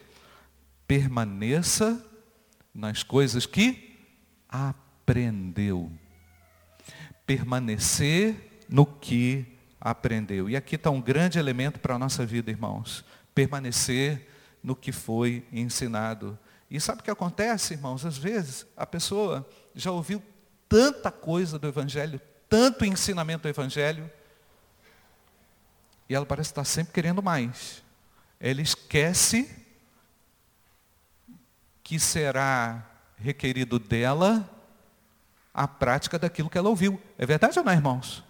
permaneça 0.87 2.05
nas 2.75 3.03
coisas 3.03 3.47
que 3.47 3.99
aprendeu. 4.49 5.91
Permanecer 7.27 8.63
no 8.69 8.85
que 8.85 9.53
aprendeu. 9.85 10.49
E 10.49 10.57
aqui 10.57 10.76
está 10.76 10.91
um 10.91 11.00
grande 11.00 11.38
elemento 11.38 11.79
para 11.79 11.95
a 11.95 11.99
nossa 11.99 12.25
vida, 12.25 12.50
irmãos. 12.50 13.05
Permanecer 13.35 14.26
no 14.62 14.75
que 14.75 14.91
foi 14.91 15.47
ensinado. 15.53 16.38
E 16.71 16.81
sabe 16.81 17.03
o 17.03 17.05
que 17.05 17.11
acontece, 17.11 17.75
irmãos? 17.75 18.07
Às 18.07 18.17
vezes 18.17 18.67
a 18.75 18.87
pessoa 18.87 19.47
já 19.75 19.93
ouviu 19.93 20.23
tanta 20.67 21.12
coisa 21.12 21.59
do 21.59 21.69
Evangelho, 21.69 22.19
tanto 22.49 22.87
ensinamento 22.87 23.43
do 23.43 23.49
Evangelho, 23.49 24.11
e 26.09 26.14
ela 26.14 26.25
parece 26.25 26.50
estar 26.50 26.64
sempre 26.64 26.95
querendo 26.95 27.23
mais. 27.23 27.83
Ela 28.41 28.62
esquece 28.62 29.55
que 31.83 31.99
será 31.99 32.91
requerido 33.17 33.79
dela 33.79 34.49
a 35.53 35.69
prática 35.69 36.19
daquilo 36.19 36.50
que 36.50 36.59
ela 36.59 36.69
ouviu. 36.69 37.00
É 37.19 37.26
verdade 37.26 37.59
ou 37.59 37.64
não, 37.64 37.73
irmãos? 37.73 38.25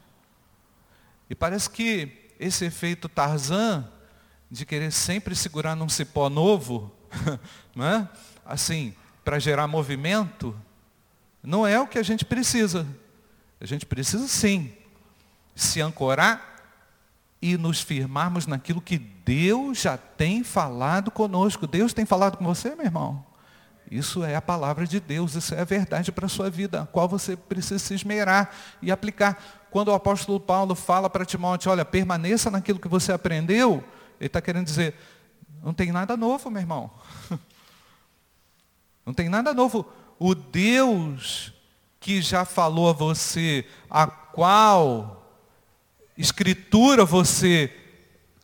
E 1.35 1.37
parece 1.37 1.69
que 1.69 2.31
esse 2.39 2.65
efeito 2.65 3.09
Tarzan, 3.09 3.91
de 4.49 4.65
querer 4.65 4.93
sempre 4.93 5.35
segurar 5.35 5.75
num 5.75 5.89
cipó 5.89 6.31
novo, 6.31 6.95
não 7.75 7.85
é? 7.85 8.09
assim, 8.47 8.95
para 9.25 9.41
gerar 9.41 9.67
movimento, 9.67 10.57
não 11.43 11.67
é 11.67 11.81
o 11.81 11.89
que 11.89 11.99
a 11.99 12.05
gente 12.05 12.25
precisa. 12.25 12.87
A 13.61 13.67
gente 13.67 13.85
precisa 13.85 14.29
sim 14.29 14.73
se 15.57 15.81
ancorar 15.81 16.55
e 17.43 17.57
nos 17.57 17.81
firmarmos 17.81 18.47
naquilo 18.47 18.81
que 18.81 18.97
Deus 18.97 19.81
já 19.81 19.97
tem 19.97 20.45
falado 20.45 21.11
conosco. 21.11 21.67
Deus 21.67 21.93
tem 21.93 22.07
falado 22.07 22.37
com 22.37 22.45
você, 22.45 22.77
meu 22.77 22.87
irmão? 22.87 23.27
Isso 23.91 24.23
é 24.23 24.37
a 24.37 24.41
palavra 24.41 24.87
de 24.87 25.01
Deus, 25.01 25.35
isso 25.35 25.53
é 25.53 25.61
a 25.61 25.65
verdade 25.65 26.13
para 26.13 26.27
a 26.27 26.29
sua 26.29 26.49
vida, 26.49 26.83
a 26.83 26.87
qual 26.87 27.09
você 27.09 27.37
precisa 27.37 27.81
se 27.81 27.93
esmerar 27.93 28.55
e 28.81 28.93
aplicar. 28.93 29.64
Quando 29.75 29.89
o 29.89 29.93
apóstolo 29.93 30.39
Paulo 30.39 30.77
fala 30.77 31.11
para 31.11 31.25
Timóteo, 31.25 31.69
olha, 31.69 31.85
permaneça 31.85 32.49
naquilo 32.49 32.79
que 32.79 32.87
você 32.87 33.11
aprendeu, 33.11 33.83
ele 34.21 34.29
está 34.29 34.41
querendo 34.41 34.67
dizer, 34.67 34.95
não 35.65 35.75
tem 35.75 35.91
nada 35.91 36.17
novo, 36.17 36.49
meu 36.49 36.63
irmão. 36.63 36.93
Não 39.05 39.13
tem 39.13 39.29
nada 39.29 39.53
novo. 39.53 39.85
O 40.17 40.33
Deus 40.33 41.53
que 41.99 42.23
já 42.23 42.45
falou 42.45 42.89
a 42.89 42.93
você, 42.93 43.67
a 43.91 44.07
qual 44.07 45.43
escritura 46.17 47.05
você 47.05 47.77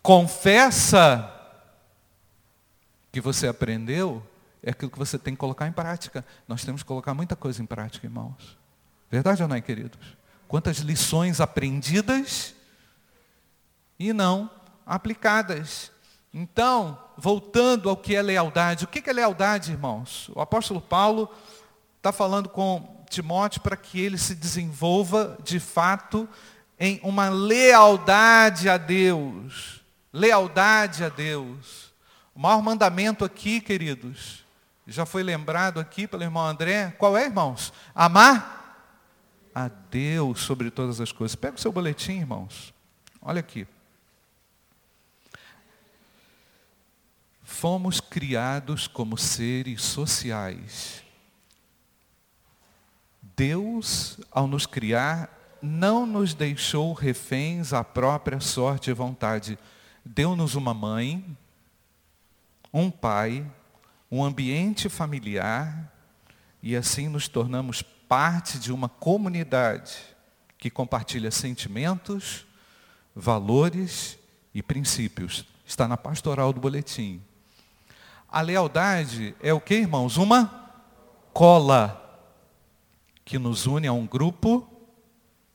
confessa 0.03 1.33
que 3.13 3.21
você 3.21 3.47
aprendeu, 3.47 4.21
é 4.65 4.73
aquilo 4.73 4.91
que 4.91 4.99
você 4.99 5.17
tem 5.17 5.35
que 5.35 5.39
colocar 5.39 5.69
em 5.69 5.73
prática. 5.73 6.27
Nós 6.49 6.65
temos 6.65 6.83
que 6.83 6.89
colocar 6.89 7.15
muita 7.15 7.37
coisa 7.37 7.63
em 7.63 7.67
prática, 7.67 8.05
irmãos. 8.05 8.59
Verdade 9.09 9.45
ou 9.45 9.49
não 9.49 9.55
é, 9.55 9.61
queridos? 9.61 10.20
Quantas 10.51 10.79
lições 10.79 11.41
aprendidas 11.41 12.57
e 13.97 14.13
não 14.13 14.51
aplicadas. 14.85 15.93
Então, 16.35 16.99
voltando 17.17 17.89
ao 17.89 17.97
que 17.97 18.17
é 18.17 18.21
lealdade. 18.21 18.85
O 18.85 18.89
que 18.89 19.09
é 19.09 19.13
lealdade, 19.13 19.71
irmãos? 19.71 20.29
O 20.35 20.41
apóstolo 20.41 20.81
Paulo 20.81 21.33
está 21.99 22.11
falando 22.11 22.49
com 22.49 23.01
Timóteo 23.09 23.61
para 23.61 23.77
que 23.77 24.01
ele 24.01 24.19
se 24.19 24.35
desenvolva 24.35 25.39
de 25.45 25.61
fato 25.61 26.29
em 26.81 26.99
uma 27.05 27.29
lealdade 27.29 28.69
a 28.69 28.77
Deus. 28.77 29.81
Lealdade 30.13 31.05
a 31.05 31.09
Deus. 31.09 31.93
O 32.35 32.41
maior 32.41 32.61
mandamento 32.61 33.25
aqui, 33.25 33.61
queridos, 33.61 34.45
já 34.85 35.07
foi 35.07 35.23
lembrado 35.23 35.79
aqui 35.79 36.09
pelo 36.09 36.25
irmão 36.25 36.45
André. 36.45 36.93
Qual 36.99 37.17
é, 37.17 37.27
irmãos? 37.27 37.73
Amar 37.95 38.60
a 39.55 39.69
Deus 39.69 40.41
sobre 40.41 40.71
todas 40.71 41.01
as 41.01 41.13
coisas. 41.13 41.35
Pega 41.35 41.57
o 41.57 41.61
seu 41.61 41.73
boletim, 41.73 42.19
irmãos. 42.19 42.73
Olha 43.21 43.41
aqui. 43.41 43.67
Fomos 47.43 48.01
criados 48.01 48.87
como 48.87 49.19
seres 49.19 49.83
sociais. 49.83 51.03
Deus, 53.37 54.19
ao 54.31 54.47
nos 54.47 54.67
criar, 54.67 55.59
não 55.61 56.07
nos 56.07 56.33
deixou 56.33 56.93
reféns 56.93 57.73
à 57.73 57.85
própria 57.85 58.41
sorte 58.41 58.91
e 58.91 58.95
vontade. 58.95 59.59
Deu-nos 60.05 60.55
uma 60.55 60.73
mãe, 60.73 61.37
um 62.73 62.91
pai, 62.91 63.45
um 64.11 64.25
ambiente 64.25 64.89
familiar, 64.89 65.93
e 66.63 66.77
assim 66.77 67.09
nos 67.09 67.29
tornamos 67.29 67.83
parte 68.11 68.59
de 68.59 68.73
uma 68.73 68.89
comunidade 68.89 69.99
que 70.59 70.69
compartilha 70.69 71.31
sentimentos, 71.31 72.45
valores 73.15 74.19
e 74.53 74.61
princípios. 74.61 75.45
Está 75.65 75.87
na 75.87 75.97
pastoral 75.97 76.53
do 76.53 76.61
boletim. 76.61 77.23
A 78.29 78.41
lealdade 78.41 79.33
é 79.41 79.55
o 79.55 79.61
que, 79.61 79.77
irmãos? 79.77 80.17
Uma 80.17 80.73
cola 81.33 81.97
que 83.25 83.39
nos 83.39 83.67
une 83.67 83.87
a 83.87 83.93
um 83.93 84.09
grupo 84.09 84.69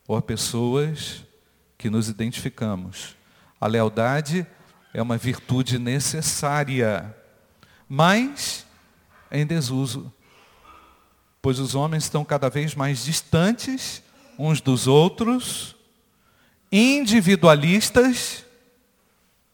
ou 0.08 0.16
a 0.16 0.22
pessoas 0.22 1.26
que 1.78 1.90
nos 1.90 2.08
identificamos. 2.08 3.18
A 3.60 3.68
lealdade 3.68 4.48
é 4.94 5.02
uma 5.02 5.18
virtude 5.18 5.78
necessária, 5.78 7.14
mas 7.90 8.66
em 9.30 9.46
desuso, 9.46 10.10
pois 11.46 11.60
os 11.60 11.76
homens 11.76 12.06
estão 12.06 12.26
cada 12.26 12.50
vez 12.50 12.74
mais 12.74 13.06
distantes 13.06 14.02
uns 14.36 14.60
dos 14.62 14.88
outros, 14.88 15.76
individualistas 16.72 18.44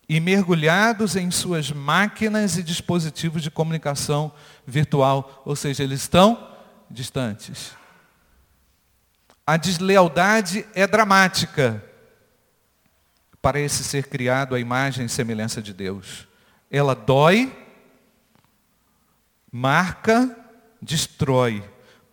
e 0.07 0.17
mergulhados 0.21 1.17
em 1.17 1.29
suas 1.29 1.69
máquinas 1.69 2.57
e 2.57 2.63
dispositivos 2.63 3.43
de 3.43 3.51
comunicação 3.51 4.31
virtual, 4.65 5.43
ou 5.43 5.53
seja, 5.53 5.83
eles 5.83 5.99
estão 5.99 6.55
distantes. 6.89 7.73
A 9.45 9.57
deslealdade 9.57 10.65
é 10.73 10.87
dramática 10.87 11.83
para 13.41 13.59
esse 13.59 13.83
ser 13.83 14.07
criado 14.07 14.55
à 14.55 14.61
imagem 14.61 15.07
e 15.07 15.09
semelhança 15.09 15.61
de 15.61 15.73
Deus. 15.73 16.25
Ela 16.71 16.95
dói, 16.95 17.53
marca, 19.51 20.37
destrói. 20.81 21.61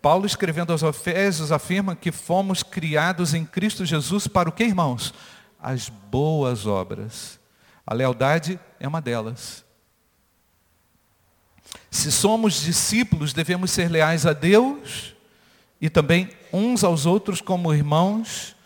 Paulo 0.00 0.26
escrevendo 0.26 0.72
aos 0.72 0.82
Efésios 0.82 1.52
afirma 1.52 1.96
que 1.96 2.12
fomos 2.12 2.62
criados 2.62 3.34
em 3.34 3.44
Cristo 3.44 3.84
Jesus 3.84 4.26
para 4.26 4.48
o 4.48 4.52
que, 4.52 4.64
irmãos? 4.64 5.12
As 5.60 5.88
boas 5.88 6.66
obras. 6.66 7.38
A 7.86 7.94
lealdade 7.94 8.58
é 8.78 8.86
uma 8.86 9.00
delas. 9.00 9.64
Se 11.90 12.10
somos 12.12 12.62
discípulos, 12.62 13.32
devemos 13.32 13.70
ser 13.70 13.90
leais 13.90 14.24
a 14.24 14.32
Deus 14.32 15.14
e 15.80 15.90
também 15.90 16.30
uns 16.52 16.84
aos 16.84 17.06
outros 17.06 17.40
como 17.40 17.74
irmãos 17.74 18.56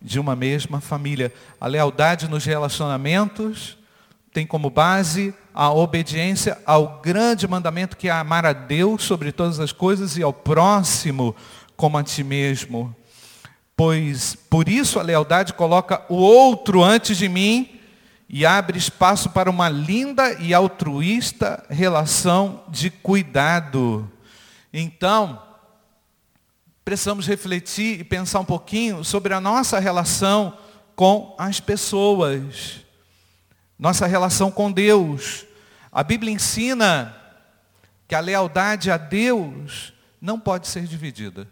de 0.00 0.18
uma 0.18 0.36
mesma 0.36 0.80
família. 0.80 1.32
A 1.60 1.66
lealdade 1.66 2.28
nos 2.28 2.44
relacionamentos 2.44 3.77
tem 4.32 4.46
como 4.46 4.70
base 4.70 5.34
a 5.54 5.70
obediência 5.70 6.58
ao 6.64 7.00
grande 7.00 7.48
mandamento 7.48 7.96
que 7.96 8.08
é 8.08 8.12
amar 8.12 8.46
a 8.46 8.52
Deus 8.52 9.02
sobre 9.02 9.32
todas 9.32 9.58
as 9.58 9.72
coisas 9.72 10.16
e 10.16 10.22
ao 10.22 10.32
próximo 10.32 11.34
como 11.76 11.98
a 11.98 12.02
ti 12.02 12.22
mesmo. 12.22 12.94
Pois 13.76 14.36
por 14.48 14.68
isso 14.68 14.98
a 14.98 15.02
lealdade 15.02 15.52
coloca 15.52 16.04
o 16.08 16.16
outro 16.16 16.82
antes 16.82 17.16
de 17.16 17.28
mim 17.28 17.78
e 18.28 18.44
abre 18.44 18.76
espaço 18.76 19.30
para 19.30 19.48
uma 19.48 19.68
linda 19.68 20.34
e 20.34 20.52
altruísta 20.52 21.64
relação 21.70 22.62
de 22.68 22.90
cuidado. 22.90 24.10
Então, 24.72 25.42
precisamos 26.84 27.26
refletir 27.26 28.00
e 28.00 28.04
pensar 28.04 28.40
um 28.40 28.44
pouquinho 28.44 29.02
sobre 29.02 29.32
a 29.32 29.40
nossa 29.40 29.78
relação 29.78 30.56
com 30.94 31.34
as 31.38 31.60
pessoas, 31.60 32.84
nossa 33.78 34.06
relação 34.06 34.50
com 34.50 34.72
Deus. 34.72 35.46
A 35.92 36.02
Bíblia 36.02 36.32
ensina 36.32 37.14
que 38.06 38.14
a 38.14 38.20
lealdade 38.20 38.90
a 38.90 38.96
Deus 38.96 39.92
não 40.20 40.40
pode 40.40 40.66
ser 40.66 40.84
dividida. 40.84 41.46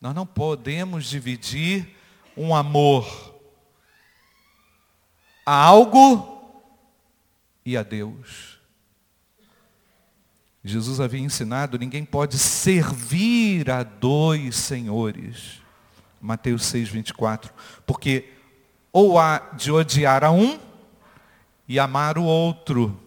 Nós 0.00 0.14
não 0.14 0.26
podemos 0.26 1.06
dividir 1.06 1.96
um 2.36 2.54
amor 2.54 3.34
a 5.44 5.54
algo 5.54 6.62
e 7.64 7.76
a 7.76 7.82
Deus. 7.82 8.58
Jesus 10.62 11.00
havia 11.00 11.20
ensinado, 11.20 11.78
ninguém 11.78 12.04
pode 12.04 12.38
servir 12.38 13.70
a 13.70 13.82
dois 13.82 14.54
senhores. 14.56 15.62
Mateus 16.20 16.64
6, 16.66 16.90
24. 16.90 17.52
Porque 17.86 18.32
ou 18.92 19.18
há 19.18 19.38
de 19.56 19.72
odiar 19.72 20.22
a 20.22 20.30
um 20.30 20.67
e 21.68 21.78
amar 21.78 22.16
o 22.16 22.24
outro, 22.24 22.98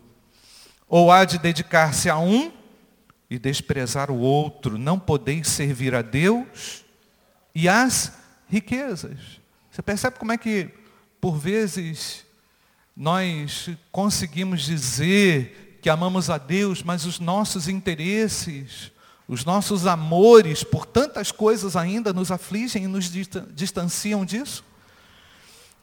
ou 0.88 1.12
há 1.12 1.26
de 1.26 1.40
dedicar-se 1.40 2.10
a 2.10 2.18
um 2.18 2.52
e 3.30 3.40
desprezar 3.40 4.12
o 4.12 4.20
outro. 4.20 4.78
Não 4.78 5.00
podeis 5.00 5.48
servir 5.48 5.96
a 5.96 6.02
Deus 6.02 6.86
e 7.56 7.68
as 7.68 8.14
riquezas. 8.48 9.18
Você 9.72 9.82
percebe 9.82 10.20
como 10.20 10.34
é 10.34 10.38
que, 10.38 10.70
por 11.20 11.38
vezes, 11.38 12.26
nós 12.96 13.70
conseguimos 13.92 14.64
dizer 14.64 15.80
que 15.82 15.90
amamos 15.90 16.30
a 16.30 16.38
Deus, 16.38 16.84
mas 16.84 17.06
os 17.06 17.20
nossos 17.20 17.68
interesses, 17.70 18.92
os 19.28 19.46
nossos 19.46 19.88
amores 19.88 20.64
por 20.64 20.86
tantas 20.86 21.32
coisas 21.32 21.78
ainda 21.78 22.12
nos 22.12 22.32
afligem 22.32 22.84
e 22.84 22.88
nos 22.88 23.10
distanciam 23.56 24.26
disso? 24.26 24.64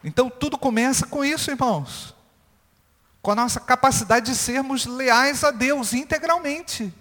Então 0.03 0.29
tudo 0.29 0.57
começa 0.57 1.07
com 1.07 1.25
isso, 1.25 1.49
irmãos. 1.49 2.15
Com 3.21 3.31
a 3.31 3.35
nossa 3.35 3.59
capacidade 3.59 4.27
de 4.27 4.35
sermos 4.37 4.85
leais 4.85 5.43
a 5.43 5.51
Deus 5.51 5.93
integralmente. 5.93 6.93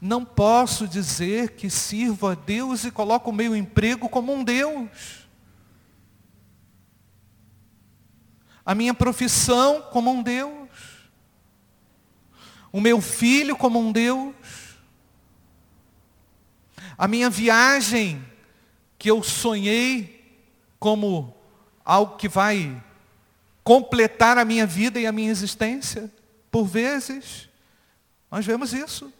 Não 0.00 0.24
posso 0.24 0.88
dizer 0.88 1.50
que 1.50 1.68
sirvo 1.68 2.28
a 2.28 2.34
Deus 2.34 2.84
e 2.84 2.90
coloco 2.90 3.30
o 3.30 3.34
meu 3.34 3.54
emprego 3.54 4.08
como 4.08 4.32
um 4.32 4.42
Deus. 4.42 5.28
A 8.64 8.74
minha 8.74 8.94
profissão 8.94 9.82
como 9.90 10.10
um 10.10 10.22
Deus. 10.22 10.68
O 12.72 12.80
meu 12.80 13.00
filho 13.00 13.56
como 13.56 13.80
um 13.80 13.92
Deus. 13.92 14.34
A 16.96 17.08
minha 17.08 17.28
viagem 17.28 18.24
que 18.98 19.10
eu 19.10 19.22
sonhei 19.22 20.20
como 20.78 21.34
algo 21.84 22.16
que 22.16 22.28
vai 22.28 22.82
completar 23.70 24.36
a 24.36 24.44
minha 24.44 24.66
vida 24.66 24.98
e 24.98 25.06
a 25.06 25.12
minha 25.12 25.30
existência. 25.30 26.10
Por 26.50 26.64
vezes, 26.64 27.48
nós 28.28 28.44
vemos 28.44 28.72
isso. 28.72 29.12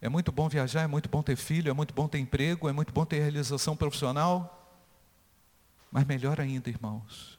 É 0.00 0.08
muito 0.08 0.32
bom 0.32 0.48
viajar, 0.48 0.82
é 0.82 0.86
muito 0.88 1.08
bom 1.08 1.22
ter 1.22 1.36
filho, 1.36 1.70
é 1.70 1.72
muito 1.72 1.94
bom 1.94 2.08
ter 2.08 2.18
emprego, 2.18 2.68
é 2.68 2.72
muito 2.72 2.92
bom 2.92 3.04
ter 3.04 3.20
realização 3.20 3.76
profissional. 3.76 4.76
Mas 5.92 6.04
melhor 6.04 6.40
ainda, 6.40 6.68
irmãos, 6.68 7.38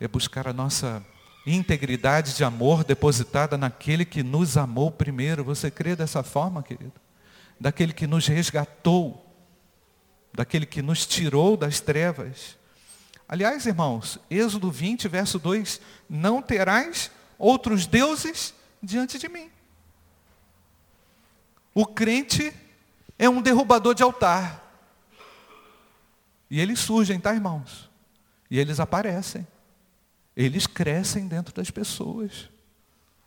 é 0.00 0.08
buscar 0.08 0.48
a 0.48 0.54
nossa 0.54 1.04
integridade 1.46 2.34
de 2.34 2.44
amor 2.44 2.82
depositada 2.82 3.58
naquele 3.58 4.06
que 4.06 4.22
nos 4.22 4.56
amou 4.56 4.90
primeiro. 4.90 5.44
Você 5.44 5.70
crê 5.70 5.94
dessa 5.94 6.22
forma, 6.22 6.62
querido? 6.62 6.94
Daquele 7.60 7.92
que 7.92 8.06
nos 8.06 8.26
resgatou, 8.26 9.27
daquele 10.38 10.64
que 10.64 10.80
nos 10.80 11.04
tirou 11.04 11.56
das 11.56 11.80
trevas. 11.80 12.56
Aliás, 13.28 13.66
irmãos, 13.66 14.20
Êxodo 14.30 14.70
20, 14.70 15.08
verso 15.08 15.36
2: 15.36 15.80
Não 16.08 16.40
terás 16.40 17.10
outros 17.36 17.86
deuses 17.86 18.54
diante 18.80 19.18
de 19.18 19.28
mim. 19.28 19.50
O 21.74 21.84
crente 21.84 22.54
é 23.18 23.28
um 23.28 23.42
derrubador 23.42 23.96
de 23.96 24.04
altar. 24.04 24.64
E 26.48 26.60
eles 26.60 26.78
surgem, 26.78 27.18
tá, 27.18 27.34
irmãos? 27.34 27.90
E 28.48 28.60
eles 28.60 28.78
aparecem. 28.78 29.44
Eles 30.36 30.68
crescem 30.68 31.26
dentro 31.26 31.52
das 31.52 31.68
pessoas. 31.68 32.48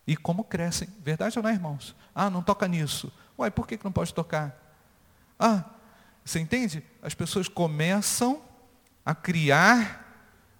E 0.07 0.15
como 0.15 0.45
crescem? 0.45 0.87
Verdade 1.01 1.37
ou 1.37 1.43
não, 1.43 1.51
irmãos? 1.51 1.93
Ah, 2.15 2.29
não 2.29 2.41
toca 2.41 2.69
nisso. 2.69 3.11
Uai, 3.37 3.51
por 3.51 3.67
que 3.67 3.77
não 3.83 3.91
pode 3.91 4.13
tocar? 4.13 4.57
Ah, 5.37 5.65
você 6.23 6.39
entende? 6.39 6.83
As 7.01 7.13
pessoas 7.13 7.47
começam 7.47 8.41
a 9.05 9.13
criar 9.15 10.01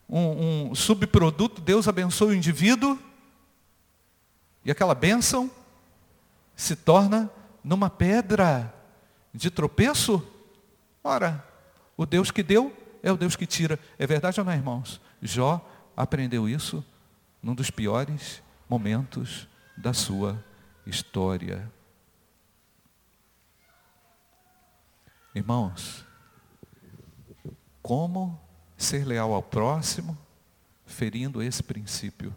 um, 0.09 0.69
um 0.69 0.75
subproduto, 0.75 1.61
Deus 1.61 1.87
abençoa 1.87 2.29
o 2.29 2.33
indivíduo, 2.33 2.99
e 4.63 4.71
aquela 4.71 4.93
bênção 4.93 5.49
se 6.55 6.75
torna 6.75 7.31
numa 7.63 7.89
pedra 7.89 8.73
de 9.33 9.49
tropeço? 9.49 10.25
Ora, 11.03 11.43
o 11.97 12.05
Deus 12.05 12.29
que 12.29 12.43
deu 12.43 12.75
é 13.01 13.11
o 13.11 13.17
Deus 13.17 13.35
que 13.35 13.45
tira. 13.45 13.79
É 13.97 14.05
verdade 14.05 14.39
ou 14.39 14.45
não, 14.45 14.53
irmãos? 14.53 15.01
Jó 15.21 15.65
aprendeu 15.95 16.47
isso 16.47 16.85
num 17.41 17.55
dos 17.55 17.71
piores 17.71 18.41
momentos 18.69 19.47
da 19.75 19.93
sua 19.93 20.43
história. 20.85 21.71
Irmãos, 25.33 26.05
como 27.81 28.39
ser 28.77 29.05
leal 29.05 29.33
ao 29.33 29.43
próximo, 29.43 30.17
ferindo 30.85 31.41
esse 31.41 31.63
princípio 31.63 32.35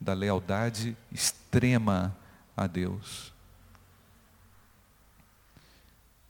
da 0.00 0.12
lealdade 0.12 0.96
extrema 1.10 2.16
a 2.56 2.66
Deus? 2.66 3.32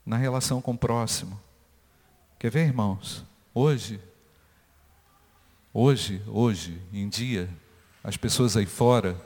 na 0.08 0.16
relação 0.16 0.62
com 0.62 0.70
o 0.70 0.78
próximo. 0.78 1.38
Quer 2.38 2.50
ver, 2.50 2.64
irmãos? 2.64 3.22
Hoje, 3.52 4.00
hoje, 5.70 6.22
hoje, 6.26 6.80
em 6.90 7.06
dia, 7.11 7.46
as 8.02 8.16
pessoas 8.16 8.56
aí 8.56 8.64
fora 8.64 9.20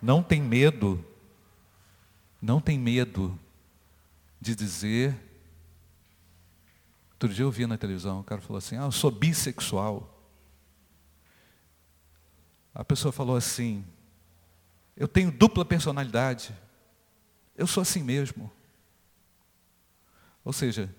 não 0.00 0.22
têm 0.22 0.40
medo, 0.40 1.04
não 2.40 2.60
têm 2.60 2.78
medo 2.78 3.36
de 4.42 4.56
dizer. 4.56 5.16
Outro 7.12 7.28
dia 7.28 7.44
eu 7.44 7.50
vi 7.50 7.64
na 7.64 7.78
televisão, 7.78 8.18
o 8.18 8.24
cara 8.24 8.40
falou 8.40 8.58
assim, 8.58 8.76
ah, 8.76 8.82
eu 8.82 8.92
sou 8.92 9.08
bissexual. 9.08 10.08
A 12.74 12.82
pessoa 12.82 13.12
falou 13.12 13.36
assim, 13.36 13.84
eu 14.96 15.06
tenho 15.06 15.30
dupla 15.30 15.64
personalidade. 15.64 16.52
Eu 17.56 17.68
sou 17.68 17.82
assim 17.82 18.02
mesmo. 18.02 18.50
Ou 20.44 20.52
seja, 20.52 20.92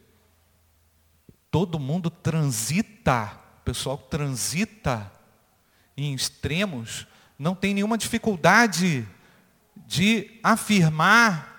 todo 1.51 1.77
mundo 1.77 2.09
transita, 2.09 3.37
o 3.59 3.63
pessoal 3.65 3.97
transita 3.97 5.11
em 5.97 6.13
extremos, 6.13 7.05
não 7.37 7.53
tem 7.53 7.73
nenhuma 7.73 7.97
dificuldade 7.97 9.05
de 9.85 10.39
afirmar 10.41 11.52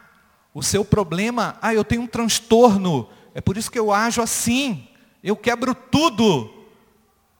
o 0.54 0.62
seu 0.62 0.84
problema. 0.84 1.58
Ah, 1.60 1.74
eu 1.74 1.84
tenho 1.84 2.02
um 2.02 2.06
transtorno, 2.06 3.08
é 3.34 3.40
por 3.40 3.56
isso 3.56 3.70
que 3.70 3.78
eu 3.78 3.92
ajo 3.92 4.22
assim. 4.22 4.88
Eu 5.22 5.36
quebro 5.36 5.74
tudo, 5.74 6.50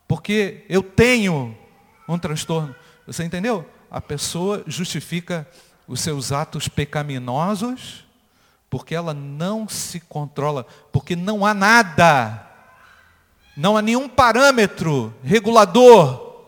porque 0.06 0.66
eu 0.68 0.82
tenho 0.82 1.56
um 2.08 2.18
transtorno. 2.18 2.74
Você 3.06 3.22
entendeu? 3.22 3.64
A 3.90 4.00
pessoa 4.00 4.64
justifica 4.66 5.48
os 5.86 6.00
seus 6.00 6.32
atos 6.32 6.66
pecaminosos 6.66 8.04
porque 8.74 8.92
ela 8.92 9.14
não 9.14 9.68
se 9.68 10.00
controla, 10.00 10.66
porque 10.90 11.14
não 11.14 11.46
há 11.46 11.54
nada, 11.54 12.44
não 13.56 13.76
há 13.76 13.82
nenhum 13.82 14.08
parâmetro 14.08 15.14
regulador 15.22 16.42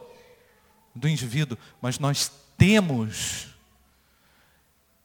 do 0.92 1.08
indivíduo, 1.08 1.56
mas 1.80 2.00
nós 2.00 2.32
temos 2.58 3.54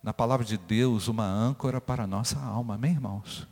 na 0.04 0.14
palavra 0.14 0.46
de 0.46 0.58
Deus 0.58 1.08
uma 1.08 1.26
âncora 1.26 1.80
para 1.80 2.04
a 2.04 2.08
nossa 2.08 2.40
alma, 2.40 2.76
amém, 2.76 2.92
irmãos? 2.92 3.48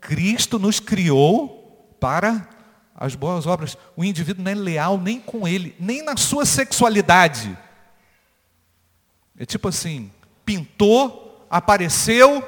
Cristo 0.00 0.58
nos 0.58 0.80
criou 0.80 1.96
para 2.00 2.48
as 2.94 3.14
boas 3.14 3.46
obras, 3.46 3.76
o 3.96 4.04
indivíduo 4.04 4.44
não 4.44 4.50
é 4.50 4.54
leal 4.54 4.98
nem 4.98 5.20
com 5.20 5.46
ele, 5.46 5.74
nem 5.78 6.02
na 6.02 6.16
sua 6.16 6.44
sexualidade. 6.44 7.56
É 9.36 9.44
tipo 9.44 9.68
assim, 9.68 10.12
pintou, 10.44 11.46
apareceu, 11.50 12.42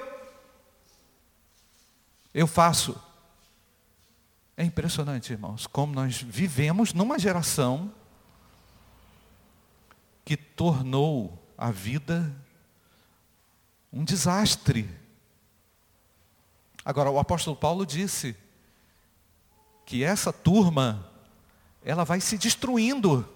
eu 2.32 2.46
faço. 2.46 3.00
É 4.56 4.64
impressionante, 4.64 5.32
irmãos, 5.32 5.66
como 5.66 5.92
nós 5.92 6.20
vivemos 6.22 6.92
numa 6.92 7.18
geração 7.18 7.92
que 10.24 10.36
tornou 10.36 11.42
a 11.56 11.70
vida 11.70 12.34
um 13.96 14.04
desastre. 14.04 14.86
Agora, 16.84 17.10
o 17.10 17.18
apóstolo 17.18 17.56
Paulo 17.56 17.86
disse 17.86 18.36
que 19.86 20.04
essa 20.04 20.30
turma, 20.30 21.10
ela 21.82 22.04
vai 22.04 22.20
se 22.20 22.36
destruindo. 22.36 23.26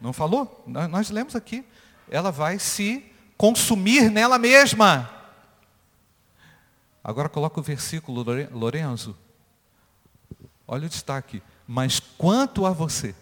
Não 0.00 0.14
falou? 0.14 0.64
Nós 0.66 1.10
lemos 1.10 1.36
aqui. 1.36 1.62
Ela 2.10 2.32
vai 2.32 2.58
se 2.58 3.04
consumir 3.36 4.10
nela 4.10 4.38
mesma. 4.38 5.10
Agora 7.04 7.28
coloca 7.28 7.60
o 7.60 7.62
versículo, 7.62 8.24
Lorenzo. 8.50 9.14
Olha 10.66 10.86
o 10.86 10.88
destaque. 10.88 11.42
Mas 11.66 12.00
quanto 12.00 12.64
a 12.64 12.70
você, 12.70 13.14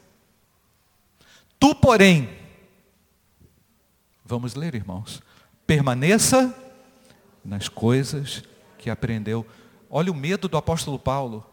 tu, 1.59 1.75
porém, 1.75 2.31
vamos 4.25 4.55
ler, 4.55 4.77
irmãos, 4.77 5.21
permaneça 5.67 6.55
nas 7.47 7.69
coisas 7.69 8.43
que 8.79 8.91
aprendeu. 8.91 9.47
Olha 9.89 10.11
o 10.11 10.15
medo 10.15 10.49
do 10.49 10.57
apóstolo 10.57 10.99
Paulo. 10.99 11.49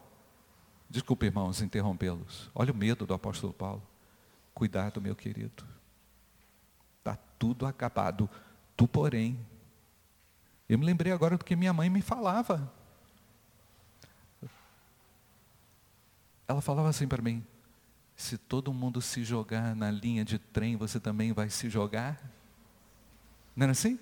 Desculpe, 0.90 1.26
irmãos, 1.26 1.62
interrompê-los. 1.62 2.50
Olha 2.54 2.72
o 2.72 2.76
medo 2.76 3.06
do 3.06 3.14
apóstolo 3.14 3.52
Paulo. 3.52 3.82
Cuidado, 4.52 5.00
meu 5.00 5.16
querido. 5.16 5.64
Está 6.98 7.16
tudo 7.38 7.66
acabado. 7.66 8.28
Tu, 8.76 8.86
porém. 8.86 9.38
Eu 10.68 10.78
me 10.78 10.84
lembrei 10.84 11.12
agora 11.12 11.36
do 11.36 11.44
que 11.44 11.56
minha 11.56 11.72
mãe 11.72 11.88
me 11.88 12.02
falava. 12.02 12.72
Ela 16.46 16.60
falava 16.60 16.88
assim 16.88 17.08
para 17.08 17.22
mim: 17.22 17.44
se 18.16 18.38
todo 18.38 18.72
mundo 18.72 19.00
se 19.00 19.24
jogar 19.24 19.74
na 19.74 19.90
linha 19.90 20.24
de 20.24 20.38
trem, 20.38 20.76
você 20.76 21.00
também 21.00 21.32
vai 21.32 21.50
se 21.50 21.68
jogar? 21.68 22.20
Não 23.56 23.64
era 23.64 23.72
assim? 23.72 23.98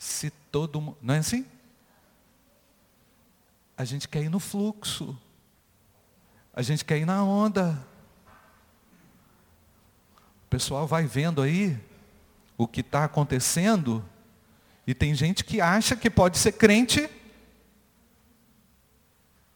Se 0.00 0.30
todo 0.50 0.80
mundo. 0.80 0.96
Não 1.02 1.12
é 1.12 1.18
assim? 1.18 1.44
A 3.76 3.84
gente 3.84 4.08
quer 4.08 4.22
ir 4.22 4.30
no 4.30 4.40
fluxo. 4.40 5.16
A 6.54 6.62
gente 6.62 6.86
quer 6.86 6.96
ir 6.96 7.04
na 7.04 7.22
onda. 7.22 7.78
O 10.46 10.48
pessoal 10.48 10.86
vai 10.86 11.04
vendo 11.04 11.42
aí 11.42 11.78
o 12.56 12.66
que 12.66 12.80
está 12.80 13.04
acontecendo. 13.04 14.02
E 14.86 14.94
tem 14.94 15.14
gente 15.14 15.44
que 15.44 15.60
acha 15.60 15.94
que 15.94 16.08
pode 16.08 16.38
ser 16.38 16.52
crente 16.52 17.06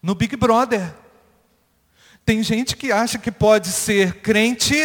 no 0.02 0.14
Big 0.14 0.36
Brother. 0.36 0.94
Tem 2.22 2.42
gente 2.42 2.76
que 2.76 2.92
acha 2.92 3.18
que 3.18 3.32
pode 3.32 3.68
ser 3.68 4.20
crente 4.20 4.76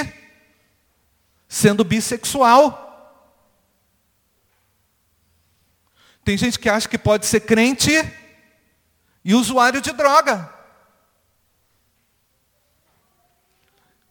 sendo 1.50 1.84
bissexual. 1.84 2.89
Tem 6.30 6.38
gente 6.38 6.60
que 6.60 6.70
acha 6.70 6.88
que 6.88 6.96
pode 7.00 7.26
ser 7.26 7.40
crente 7.40 7.90
e 9.26 9.34
usuário 9.34 9.82
de 9.82 9.92
droga. 9.92 10.48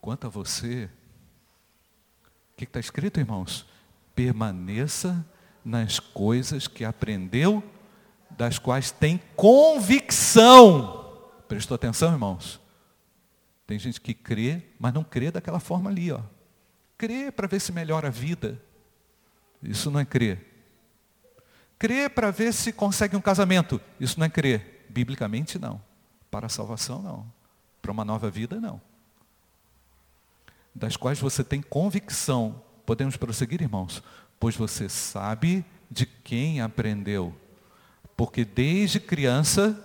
Quanto 0.00 0.26
a 0.26 0.28
você, 0.28 0.90
o 2.26 2.56
que 2.56 2.64
está 2.64 2.80
escrito, 2.80 3.20
irmãos? 3.20 3.68
Permaneça 4.16 5.24
nas 5.64 6.00
coisas 6.00 6.66
que 6.66 6.84
aprendeu, 6.84 7.62
das 8.30 8.58
quais 8.58 8.90
tem 8.90 9.22
convicção. 9.36 11.14
Prestou 11.46 11.76
atenção, 11.76 12.10
irmãos? 12.10 12.60
Tem 13.64 13.78
gente 13.78 14.00
que 14.00 14.12
crê, 14.12 14.64
mas 14.76 14.92
não 14.92 15.04
crê 15.04 15.30
daquela 15.30 15.60
forma 15.60 15.88
ali, 15.88 16.10
ó. 16.10 16.22
Crê 16.96 17.30
para 17.30 17.46
ver 17.46 17.60
se 17.60 17.70
melhora 17.70 18.08
a 18.08 18.10
vida. 18.10 18.60
Isso 19.62 19.88
não 19.88 20.00
é 20.00 20.04
crer. 20.04 20.47
Crê 21.78 22.08
para 22.08 22.30
ver 22.30 22.52
se 22.52 22.72
consegue 22.72 23.16
um 23.16 23.20
casamento. 23.20 23.80
Isso 24.00 24.18
não 24.18 24.26
é 24.26 24.28
crer. 24.28 24.86
Biblicamente, 24.88 25.58
não. 25.58 25.80
Para 26.30 26.46
a 26.46 26.50
salvação, 26.50 27.00
não. 27.00 27.26
Para 27.80 27.92
uma 27.92 28.04
nova 28.04 28.30
vida, 28.30 28.60
não. 28.60 28.80
Das 30.74 30.96
quais 30.96 31.20
você 31.20 31.44
tem 31.44 31.62
convicção. 31.62 32.60
Podemos 32.84 33.16
prosseguir, 33.16 33.62
irmãos? 33.62 34.02
Pois 34.40 34.56
você 34.56 34.88
sabe 34.88 35.64
de 35.90 36.04
quem 36.04 36.60
aprendeu. 36.60 37.34
Porque 38.16 38.44
desde 38.44 38.98
criança 38.98 39.78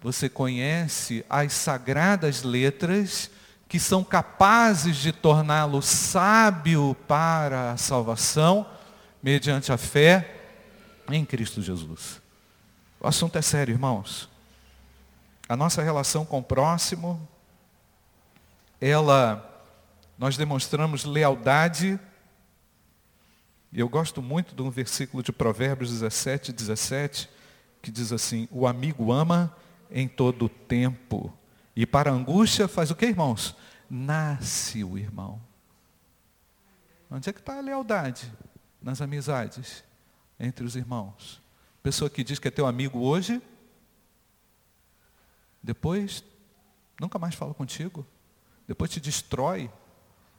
você 0.00 0.28
conhece 0.28 1.24
as 1.28 1.52
sagradas 1.52 2.42
letras 2.42 3.30
que 3.68 3.78
são 3.78 4.02
capazes 4.02 4.96
de 4.96 5.12
torná-lo 5.12 5.82
sábio 5.82 6.96
para 7.06 7.72
a 7.72 7.76
salvação, 7.76 8.66
mediante 9.22 9.72
a 9.72 9.76
fé 9.76 10.39
em 11.16 11.24
Cristo 11.24 11.62
Jesus. 11.62 12.20
O 13.00 13.06
assunto 13.06 13.36
é 13.36 13.42
sério, 13.42 13.72
irmãos. 13.72 14.28
A 15.48 15.56
nossa 15.56 15.82
relação 15.82 16.24
com 16.24 16.38
o 16.38 16.42
próximo, 16.42 17.28
ela, 18.80 19.64
nós 20.18 20.36
demonstramos 20.36 21.04
lealdade. 21.04 21.98
E 23.72 23.80
eu 23.80 23.88
gosto 23.88 24.22
muito 24.22 24.54
de 24.54 24.62
um 24.62 24.70
versículo 24.70 25.22
de 25.22 25.32
Provérbios 25.32 25.90
17, 25.90 26.52
17, 26.52 27.28
que 27.82 27.90
diz 27.90 28.12
assim: 28.12 28.46
O 28.50 28.66
amigo 28.66 29.12
ama 29.12 29.54
em 29.90 30.06
todo 30.06 30.44
o 30.44 30.48
tempo. 30.48 31.32
E 31.74 31.86
para 31.86 32.10
a 32.10 32.14
angústia 32.14 32.68
faz 32.68 32.90
o 32.90 32.94
que, 32.94 33.06
irmãos? 33.06 33.56
Nasce 33.88 34.84
o 34.84 34.98
irmão. 34.98 35.40
Onde 37.10 37.28
é 37.28 37.32
que 37.32 37.40
está 37.40 37.58
a 37.58 37.60
lealdade? 37.60 38.32
Nas 38.80 39.00
amizades, 39.00 39.82
entre 40.40 40.64
os 40.64 40.74
irmãos. 40.74 41.40
Pessoa 41.82 42.10
que 42.10 42.24
diz 42.24 42.38
que 42.38 42.48
é 42.48 42.50
teu 42.50 42.66
amigo 42.66 43.00
hoje, 43.00 43.40
depois 45.62 46.24
nunca 46.98 47.18
mais 47.18 47.34
fala 47.34 47.54
contigo, 47.54 48.06
depois 48.66 48.90
te 48.90 49.00
destrói, 49.00 49.70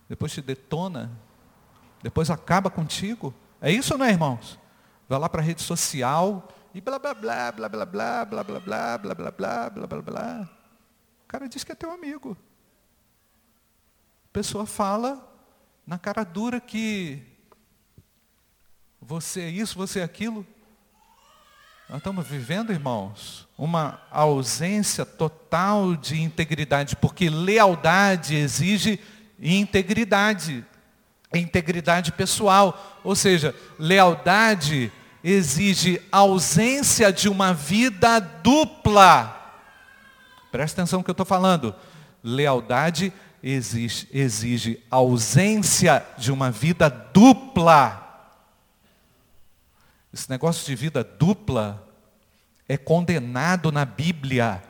depois 0.09 0.31
te 0.31 0.41
detona, 0.41 1.11
depois 2.01 2.29
acaba 2.29 2.69
contigo. 2.69 3.33
É 3.61 3.71
isso 3.71 3.93
ou 3.93 3.99
não 3.99 4.05
é, 4.05 4.11
irmãos? 4.11 4.59
Vai 5.07 5.19
lá 5.19 5.29
para 5.29 5.41
a 5.41 5.45
rede 5.45 5.61
social, 5.61 6.47
e 6.73 6.81
blá 6.81 6.97
blá 6.97 7.13
blá, 7.13 7.51
blá 7.51 7.69
blá 7.69 7.85
blá, 7.85 8.25
blá 8.25 8.43
blá 8.43 8.59
blá, 8.59 8.97
blá 8.97 9.15
blá 9.15 9.31
blá, 9.31 9.69
blá 9.69 9.87
blá 9.87 10.01
blá. 10.01 10.49
O 11.23 11.27
cara 11.27 11.47
diz 11.47 11.63
que 11.63 11.71
é 11.71 11.75
teu 11.75 11.91
amigo. 11.91 12.37
A 14.25 14.33
pessoa 14.33 14.65
fala 14.65 15.27
na 15.85 15.99
cara 15.99 16.23
dura 16.23 16.61
que 16.61 17.30
você 19.01 19.41
é 19.41 19.49
isso, 19.49 19.75
você 19.75 19.99
é 19.99 20.03
aquilo. 20.03 20.45
Nós 21.89 21.97
estamos 21.97 22.25
vivendo, 22.25 22.71
irmãos, 22.71 23.47
uma 23.57 23.99
ausência 24.09 25.05
total 25.05 25.95
de 25.95 26.21
integridade, 26.21 26.95
porque 26.95 27.29
lealdade 27.29 28.35
exige 28.35 28.99
integridade, 29.41 30.63
integridade 31.33 32.11
pessoal. 32.11 33.01
Ou 33.03 33.15
seja, 33.15 33.53
lealdade 33.77 34.91
exige 35.23 36.01
ausência 36.11 37.11
de 37.11 37.27
uma 37.27 37.53
vida 37.53 38.19
dupla. 38.19 39.37
Presta 40.51 40.81
atenção 40.81 40.99
no 40.99 41.03
que 41.03 41.09
eu 41.09 41.13
estou 41.13 41.25
falando. 41.25 41.75
Lealdade 42.23 43.11
exige, 43.43 44.07
exige 44.13 44.81
ausência 44.89 46.05
de 46.17 46.31
uma 46.31 46.51
vida 46.51 46.89
dupla. 46.89 48.00
Esse 50.13 50.29
negócio 50.29 50.65
de 50.65 50.75
vida 50.75 51.03
dupla 51.03 51.87
é 52.67 52.77
condenado 52.77 53.71
na 53.71 53.85
Bíblia. 53.85 54.63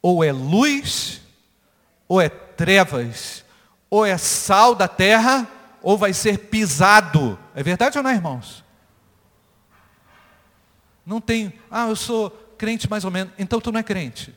Ou 0.00 0.22
é 0.24 0.32
luz, 0.32 1.20
ou 2.06 2.20
é 2.20 2.28
trevas, 2.28 3.44
ou 3.90 4.06
é 4.06 4.16
sal 4.16 4.74
da 4.74 4.88
terra, 4.88 5.46
ou 5.82 5.98
vai 5.98 6.12
ser 6.12 6.38
pisado. 6.48 7.38
É 7.54 7.62
verdade 7.62 7.98
ou 7.98 8.04
não, 8.04 8.10
irmãos? 8.10 8.64
Não 11.04 11.20
tem, 11.20 11.52
ah, 11.70 11.88
eu 11.88 11.96
sou 11.96 12.30
crente 12.58 12.88
mais 12.88 13.04
ou 13.04 13.10
menos. 13.10 13.32
Então 13.38 13.60
tu 13.60 13.72
não 13.72 13.80
é 13.80 13.82
crente. 13.82 14.34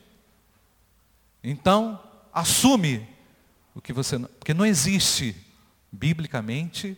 Então, 1.42 2.00
assume 2.32 3.06
o 3.74 3.80
que 3.80 3.92
você. 3.92 4.18
Porque 4.18 4.54
não 4.54 4.64
existe, 4.64 5.36
biblicamente, 5.90 6.96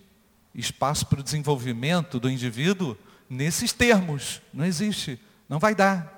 espaço 0.55 1.07
para 1.07 1.21
o 1.21 1.23
desenvolvimento 1.23 2.21
do 2.21 2.31
indivíduo 2.31 2.97
nesses 3.35 3.73
termos. 3.73 4.41
Não 4.53 4.65
existe. 4.65 5.21
Não 5.49 5.59
vai 5.59 5.75
dar. 5.75 6.15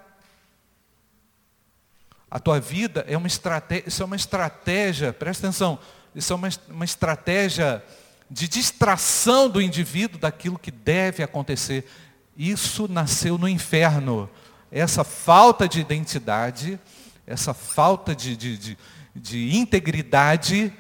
A 2.31 2.39
tua 2.39 2.61
vida 2.61 3.05
é 3.09 3.17
uma 3.17 3.27
estratégia, 3.27 3.85
isso 3.87 4.03
é 4.03 4.07
uma 4.07 4.17
estratégia, 4.17 5.13
presta 5.13 5.47
atenção, 5.47 5.79
isso 6.15 6.33
é 6.33 6.37
uma, 6.37 6.49
uma 6.69 6.85
estratégia 6.85 7.83
de 8.29 8.49
distração 8.49 9.49
do 9.49 9.63
indivíduo 9.63 10.19
daquilo 10.19 10.59
que 10.59 10.71
deve 10.71 11.23
acontecer. 11.23 11.89
Isso 12.37 12.89
nasceu 12.89 13.39
no 13.39 13.49
inferno. 13.49 14.29
Essa 14.71 15.05
falta 15.05 15.69
de 15.69 15.81
identidade, 15.81 16.79
essa 17.27 17.55
falta 17.55 18.15
de, 18.15 18.37
de, 18.37 18.59
de, 18.59 18.79
de 19.15 19.57
integridade, 19.57 20.73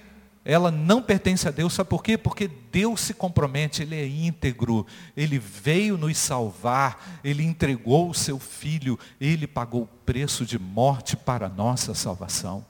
ela 0.48 0.70
não 0.70 1.02
pertence 1.02 1.48
a 1.48 1.50
Deus, 1.50 1.72
sabe 1.72 1.90
por 1.90 2.04
quê? 2.04 2.16
Porque 2.16 2.46
Deus 2.46 3.00
se 3.00 3.12
compromete, 3.12 3.82
Ele 3.82 3.96
é 3.96 4.06
íntegro, 4.06 4.86
Ele 5.16 5.40
veio 5.40 5.98
nos 5.98 6.16
salvar, 6.16 7.20
Ele 7.24 7.42
entregou 7.42 8.08
o 8.08 8.14
seu 8.14 8.38
Filho, 8.38 8.96
Ele 9.20 9.48
pagou 9.48 9.82
o 9.82 9.86
preço 10.06 10.46
de 10.46 10.56
morte 10.56 11.16
para 11.16 11.46
a 11.46 11.48
nossa 11.48 11.94
salvação. 11.94 12.64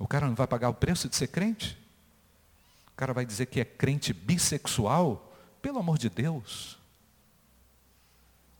O 0.00 0.08
cara 0.08 0.26
não 0.26 0.34
vai 0.34 0.48
pagar 0.48 0.68
o 0.68 0.74
preço 0.74 1.08
de 1.08 1.14
ser 1.14 1.28
crente? 1.28 1.78
O 2.88 2.96
cara 2.96 3.12
vai 3.12 3.24
dizer 3.24 3.46
que 3.46 3.60
é 3.60 3.64
crente 3.64 4.12
bissexual? 4.12 5.32
Pelo 5.62 5.78
amor 5.78 5.96
de 5.96 6.10
Deus. 6.10 6.76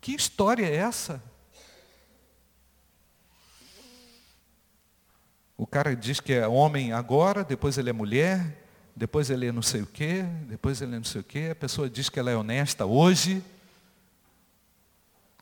Que 0.01 0.15
história 0.15 0.65
é 0.65 0.77
essa? 0.77 1.21
O 5.61 5.67
cara 5.67 5.95
diz 5.95 6.21
que 6.21 6.33
é 6.33 6.49
homem 6.49 6.91
agora, 6.91 7.45
depois 7.45 7.77
ele 7.77 7.91
é 7.91 7.93
mulher, 7.93 8.65
depois 8.97 9.29
ele 9.29 9.47
é 9.47 9.53
não 9.53 9.61
sei 9.61 9.83
o 9.83 9.87
quê, 9.87 10.23
depois 10.49 10.81
ele 10.81 10.95
é 10.95 10.97
não 10.97 11.05
sei 11.05 11.21
o 11.21 11.25
quê. 11.25 11.51
A 11.53 11.55
pessoa 11.55 11.91
diz 11.91 12.09
que 12.09 12.19
ela 12.19 12.31
é 12.31 12.35
honesta 12.35 12.87
hoje, 12.87 13.45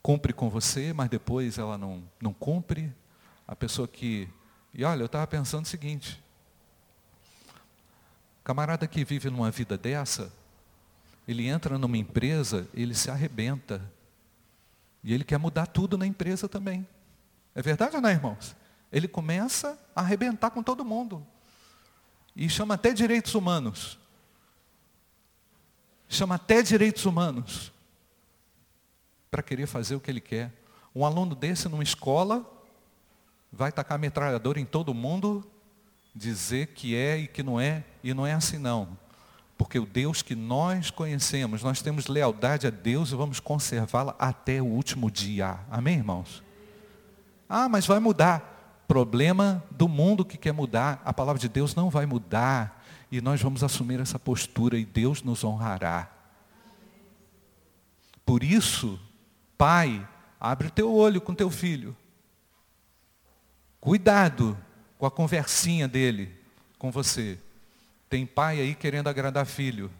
cumpre 0.02 0.32
com 0.32 0.50
você, 0.50 0.92
mas 0.92 1.08
depois 1.08 1.56
ela 1.56 1.78
não, 1.78 2.02
não 2.20 2.32
cumpre. 2.32 2.92
A 3.46 3.54
pessoa 3.54 3.86
que. 3.86 4.28
E 4.74 4.82
olha, 4.82 5.02
eu 5.02 5.06
estava 5.06 5.24
pensando 5.24 5.66
o 5.66 5.68
seguinte: 5.68 6.20
camarada 8.42 8.88
que 8.88 9.04
vive 9.04 9.30
numa 9.30 9.52
vida 9.52 9.78
dessa, 9.78 10.32
ele 11.28 11.46
entra 11.46 11.78
numa 11.78 11.96
empresa, 11.96 12.66
ele 12.74 12.92
se 12.92 13.08
arrebenta. 13.08 13.80
E 15.04 15.14
ele 15.14 15.22
quer 15.22 15.38
mudar 15.38 15.66
tudo 15.66 15.96
na 15.96 16.04
empresa 16.04 16.48
também. 16.48 16.84
É 17.54 17.62
verdade 17.62 17.94
ou 17.94 18.02
não, 18.02 18.10
irmãos? 18.10 18.56
Ele 18.92 19.06
começa 19.06 19.78
a 19.94 20.00
arrebentar 20.00 20.50
com 20.50 20.62
todo 20.62 20.84
mundo. 20.84 21.26
E 22.34 22.48
chama 22.48 22.74
até 22.74 22.92
direitos 22.92 23.34
humanos. 23.34 23.98
Chama 26.08 26.36
até 26.36 26.62
direitos 26.62 27.04
humanos. 27.04 27.72
Para 29.30 29.42
querer 29.42 29.66
fazer 29.66 29.94
o 29.94 30.00
que 30.00 30.10
ele 30.10 30.20
quer. 30.20 30.52
Um 30.94 31.04
aluno 31.04 31.34
desse 31.34 31.68
numa 31.68 31.82
escola 31.82 32.48
vai 33.52 33.70
tacar 33.70 33.98
metralhadora 33.98 34.60
em 34.60 34.64
todo 34.64 34.94
mundo, 34.94 35.46
dizer 36.14 36.68
que 36.68 36.94
é 36.94 37.18
e 37.18 37.26
que 37.26 37.42
não 37.42 37.60
é, 37.60 37.84
e 38.02 38.14
não 38.14 38.26
é 38.26 38.32
assim 38.32 38.58
não. 38.58 38.96
Porque 39.56 39.78
o 39.78 39.84
Deus 39.84 40.22
que 40.22 40.34
nós 40.34 40.90
conhecemos, 40.90 41.62
nós 41.62 41.82
temos 41.82 42.06
lealdade 42.06 42.66
a 42.66 42.70
Deus 42.70 43.10
e 43.10 43.16
vamos 43.16 43.40
conservá-la 43.40 44.14
até 44.18 44.62
o 44.62 44.66
último 44.66 45.10
dia. 45.10 45.58
Amém, 45.70 45.96
irmãos? 45.96 46.42
Ah, 47.48 47.68
mas 47.68 47.86
vai 47.86 47.98
mudar 47.98 48.57
problema 48.88 49.62
do 49.70 49.86
mundo 49.86 50.24
que 50.24 50.38
quer 50.38 50.52
mudar, 50.52 51.02
a 51.04 51.12
palavra 51.12 51.38
de 51.38 51.48
Deus 51.48 51.74
não 51.74 51.90
vai 51.90 52.06
mudar. 52.06 52.82
E 53.12 53.20
nós 53.20 53.40
vamos 53.40 53.62
assumir 53.62 54.00
essa 54.00 54.18
postura 54.18 54.78
e 54.78 54.84
Deus 54.84 55.22
nos 55.22 55.44
honrará. 55.44 56.10
Por 58.24 58.42
isso, 58.42 58.98
pai, 59.56 60.06
abre 60.40 60.68
o 60.68 60.70
teu 60.70 60.92
olho 60.92 61.20
com 61.20 61.34
teu 61.34 61.50
filho. 61.50 61.96
Cuidado 63.80 64.58
com 64.98 65.06
a 65.06 65.10
conversinha 65.10 65.86
dele 65.86 66.34
com 66.78 66.90
você. 66.90 67.38
Tem 68.10 68.26
pai 68.26 68.60
aí 68.60 68.74
querendo 68.74 69.08
agradar 69.08 69.46
filho. 69.46 69.90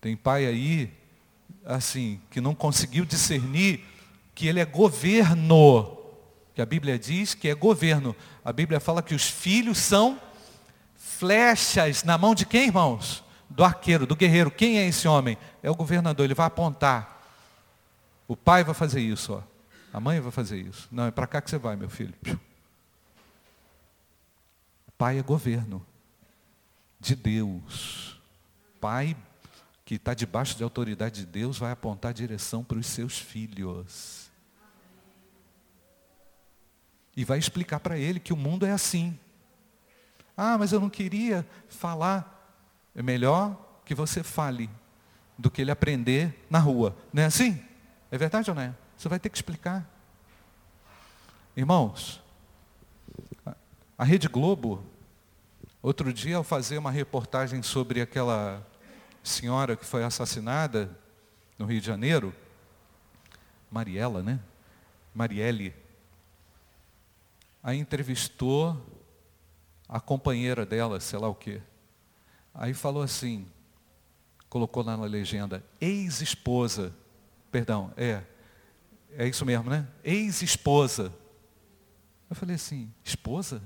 Tem 0.00 0.16
pai 0.16 0.46
aí, 0.46 0.92
assim, 1.64 2.20
que 2.30 2.40
não 2.40 2.54
conseguiu 2.54 3.04
discernir 3.04 3.84
que 4.34 4.46
ele 4.46 4.60
é 4.60 4.64
governo 4.64 6.01
que 6.54 6.60
a 6.60 6.66
Bíblia 6.66 6.98
diz 6.98 7.34
que 7.34 7.48
é 7.48 7.54
governo. 7.54 8.14
A 8.44 8.52
Bíblia 8.52 8.80
fala 8.80 9.02
que 9.02 9.14
os 9.14 9.28
filhos 9.28 9.78
são 9.78 10.20
flechas 10.96 12.04
na 12.04 12.18
mão 12.18 12.34
de 12.34 12.44
quem, 12.44 12.66
irmãos? 12.66 13.24
Do 13.48 13.64
arqueiro, 13.64 14.06
do 14.06 14.16
guerreiro. 14.16 14.50
Quem 14.50 14.78
é 14.78 14.86
esse 14.86 15.08
homem? 15.08 15.38
É 15.62 15.70
o 15.70 15.74
governador, 15.74 16.24
ele 16.24 16.34
vai 16.34 16.46
apontar. 16.46 17.20
O 18.28 18.36
pai 18.36 18.64
vai 18.64 18.74
fazer 18.74 19.00
isso, 19.00 19.34
ó. 19.34 19.42
A 19.92 20.00
mãe 20.00 20.20
vai 20.20 20.32
fazer 20.32 20.58
isso. 20.58 20.88
Não, 20.90 21.06
é 21.06 21.10
para 21.10 21.26
cá 21.26 21.40
que 21.40 21.50
você 21.50 21.58
vai, 21.58 21.76
meu 21.76 21.88
filho. 21.88 22.14
Pai 24.96 25.18
é 25.18 25.22
governo 25.22 25.84
de 27.00 27.14
Deus. 27.14 28.20
Pai 28.80 29.16
que 29.84 29.96
está 29.96 30.14
debaixo 30.14 30.56
de 30.56 30.62
autoridade 30.62 31.20
de 31.20 31.26
Deus 31.26 31.58
vai 31.58 31.72
apontar 31.72 32.10
a 32.10 32.14
direção 32.14 32.62
para 32.62 32.78
os 32.78 32.86
seus 32.86 33.18
filhos 33.18 34.21
e 37.16 37.24
vai 37.24 37.38
explicar 37.38 37.80
para 37.80 37.98
ele 37.98 38.20
que 38.20 38.32
o 38.32 38.36
mundo 38.36 38.64
é 38.64 38.72
assim. 38.72 39.18
Ah, 40.36 40.56
mas 40.56 40.72
eu 40.72 40.80
não 40.80 40.88
queria 40.88 41.46
falar. 41.68 42.28
É 42.94 43.02
melhor 43.02 43.80
que 43.84 43.94
você 43.94 44.22
fale 44.22 44.68
do 45.36 45.50
que 45.50 45.60
ele 45.60 45.70
aprender 45.70 46.44
na 46.48 46.58
rua. 46.58 46.96
Não 47.12 47.22
é 47.22 47.26
assim? 47.26 47.62
É 48.10 48.18
verdade 48.18 48.50
ou 48.50 48.54
não 48.54 48.62
é? 48.62 48.74
Você 48.96 49.08
vai 49.08 49.18
ter 49.18 49.28
que 49.28 49.36
explicar. 49.36 49.88
Irmãos, 51.56 52.22
a 53.98 54.04
Rede 54.04 54.28
Globo, 54.28 54.84
outro 55.82 56.12
dia 56.12 56.36
ao 56.36 56.44
fazer 56.44 56.78
uma 56.78 56.90
reportagem 56.90 57.62
sobre 57.62 58.00
aquela 58.00 58.66
senhora 59.22 59.76
que 59.76 59.84
foi 59.84 60.02
assassinada 60.02 60.90
no 61.58 61.66
Rio 61.66 61.80
de 61.80 61.86
Janeiro, 61.86 62.34
Mariela, 63.70 64.22
né? 64.22 64.40
Marielle, 65.14 65.74
Aí 67.62 67.78
entrevistou 67.78 68.76
a 69.88 70.00
companheira 70.00 70.66
dela, 70.66 70.98
sei 70.98 71.18
lá 71.18 71.28
o 71.28 71.34
quê. 71.34 71.60
Aí 72.54 72.74
falou 72.74 73.02
assim, 73.02 73.46
colocou 74.48 74.82
lá 74.82 74.96
na 74.96 75.04
legenda, 75.04 75.62
ex-esposa. 75.80 76.92
Perdão, 77.50 77.92
é. 77.96 78.22
É 79.16 79.28
isso 79.28 79.44
mesmo, 79.44 79.70
né? 79.70 79.86
Ex-esposa. 80.02 81.12
Eu 82.28 82.34
falei 82.34 82.56
assim, 82.56 82.90
esposa? 83.04 83.62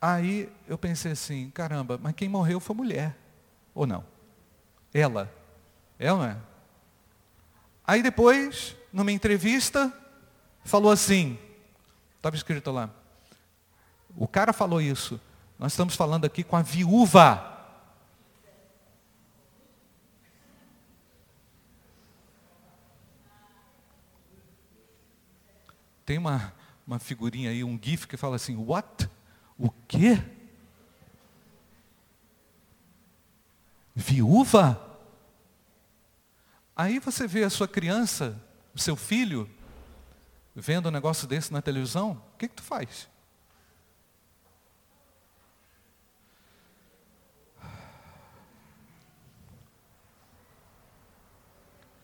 Aí 0.00 0.52
eu 0.68 0.76
pensei 0.76 1.12
assim, 1.12 1.50
caramba, 1.50 1.98
mas 2.00 2.14
quem 2.14 2.28
morreu 2.28 2.60
foi 2.60 2.76
mulher. 2.76 3.16
Ou 3.74 3.86
não? 3.86 4.04
Ela. 4.92 5.32
Ela 5.98 6.18
não 6.18 6.24
é? 6.26 6.36
Aí 7.86 8.02
depois 8.02 8.75
numa 8.96 9.12
entrevista, 9.12 9.92
falou 10.64 10.90
assim, 10.90 11.38
estava 12.16 12.34
escrito 12.34 12.70
lá, 12.70 12.88
o 14.16 14.26
cara 14.26 14.54
falou 14.54 14.80
isso, 14.80 15.20
nós 15.58 15.72
estamos 15.72 15.94
falando 15.94 16.24
aqui 16.24 16.42
com 16.42 16.56
a 16.56 16.62
viúva. 16.62 17.52
Tem 26.06 26.16
uma, 26.16 26.54
uma 26.86 26.98
figurinha 26.98 27.50
aí, 27.50 27.62
um 27.62 27.78
gif 27.78 28.08
que 28.08 28.16
fala 28.16 28.36
assim, 28.36 28.56
what? 28.56 29.10
O 29.58 29.70
quê? 29.86 30.22
Viúva? 33.94 34.80
Aí 36.74 36.98
você 36.98 37.26
vê 37.26 37.44
a 37.44 37.50
sua 37.50 37.68
criança 37.68 38.45
o 38.76 38.78
seu 38.78 38.94
filho 38.94 39.50
vendo 40.54 40.88
um 40.88 40.92
negócio 40.92 41.26
desse 41.26 41.50
na 41.50 41.62
televisão, 41.62 42.22
o 42.34 42.36
que, 42.36 42.46
que 42.46 42.56
tu 42.56 42.62
faz? 42.62 43.08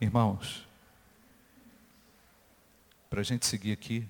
Irmãos, 0.01 0.67
para 3.09 3.21
a 3.21 3.23
gente 3.23 3.47
seguir 3.47 3.73
aqui, 3.73 4.09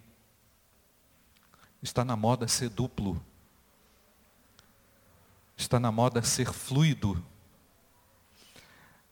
está 1.83 2.05
na 2.05 2.17
moda 2.17 2.47
ser 2.47 2.69
duplo, 2.71 3.21
está 5.57 5.81
na 5.81 5.91
moda 5.91 6.23
ser 6.23 6.53
fluido. 6.53 7.23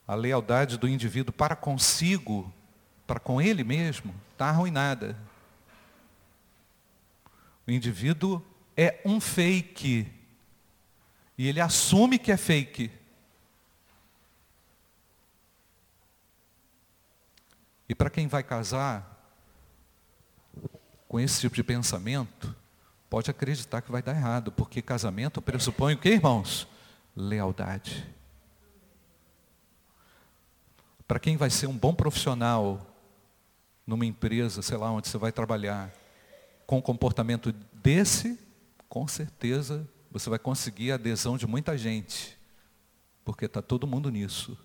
A 0.07 0.15
lealdade 0.15 0.79
do 0.79 0.89
indivíduo 0.89 1.33
para 1.33 1.55
consigo 1.55 2.53
para 3.11 3.19
com 3.19 3.43
ele 3.43 3.65
mesmo, 3.65 4.15
está 4.31 4.51
arruinada. 4.51 5.19
O 7.67 7.71
indivíduo 7.73 8.41
é 8.77 9.01
um 9.05 9.21
fake. 9.21 10.07
E 11.37 11.49
ele 11.49 11.61
assume 11.61 12.21
que 12.21 12.31
é 12.31 12.37
fake. 12.37 12.89
E 17.89 17.97
para 17.97 18.09
quem 18.09 18.29
vai 18.29 18.45
casar 18.45 19.29
com 21.09 21.19
esse 21.19 21.41
tipo 21.41 21.57
de 21.57 21.65
pensamento, 21.65 22.55
pode 23.09 23.29
acreditar 23.29 23.83
que 23.83 23.91
vai 23.91 24.03
dar 24.03 24.15
errado, 24.15 24.53
porque 24.53 24.81
casamento 24.81 25.43
pressupõe 25.43 25.95
o 25.95 25.99
que, 25.99 26.11
irmãos? 26.11 26.69
Lealdade. 27.17 28.09
Para 31.09 31.19
quem 31.19 31.37
vai 31.37 31.51
ser 31.51 31.67
um 31.67 31.77
bom 31.77 31.93
profissional 31.93 32.87
numa 33.91 34.07
empresa, 34.07 34.63
sei 34.63 34.77
lá 34.77 34.89
onde 34.93 35.09
você 35.09 35.19
vai 35.19 35.33
trabalhar, 35.33 35.93
com 36.65 36.79
um 36.79 36.81
comportamento 36.81 37.53
desse, 37.83 38.39
com 38.89 39.09
certeza 39.09 39.85
você 40.13 40.31
vai 40.31 40.39
conseguir 40.39 40.93
a 40.93 40.95
adesão 40.95 41.37
de 41.37 41.45
muita 41.45 41.77
gente, 41.77 42.39
porque 43.25 43.47
está 43.47 43.61
todo 43.61 43.89
mundo 43.89 44.09
nisso. 44.09 44.57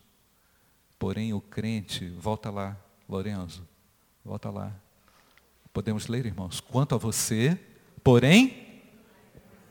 Porém, 1.00 1.34
o 1.34 1.42
crente, 1.42 2.08
volta 2.10 2.52
lá, 2.52 2.78
Lorenzo, 3.10 3.68
volta 4.24 4.52
lá. 4.52 4.72
Podemos 5.74 6.06
ler, 6.06 6.28
irmãos? 6.28 6.60
Quanto 6.60 6.94
a 6.94 6.98
você, 7.00 7.60
porém, 8.04 8.84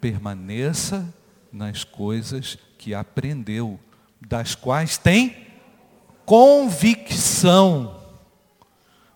permaneça 0.01 1.15
nas 1.53 1.85
coisas 1.85 2.59
que 2.77 2.93
aprendeu, 2.93 3.79
das 4.21 4.57
quais 4.57 4.99
tem 4.99 5.47
convicção, 6.27 8.04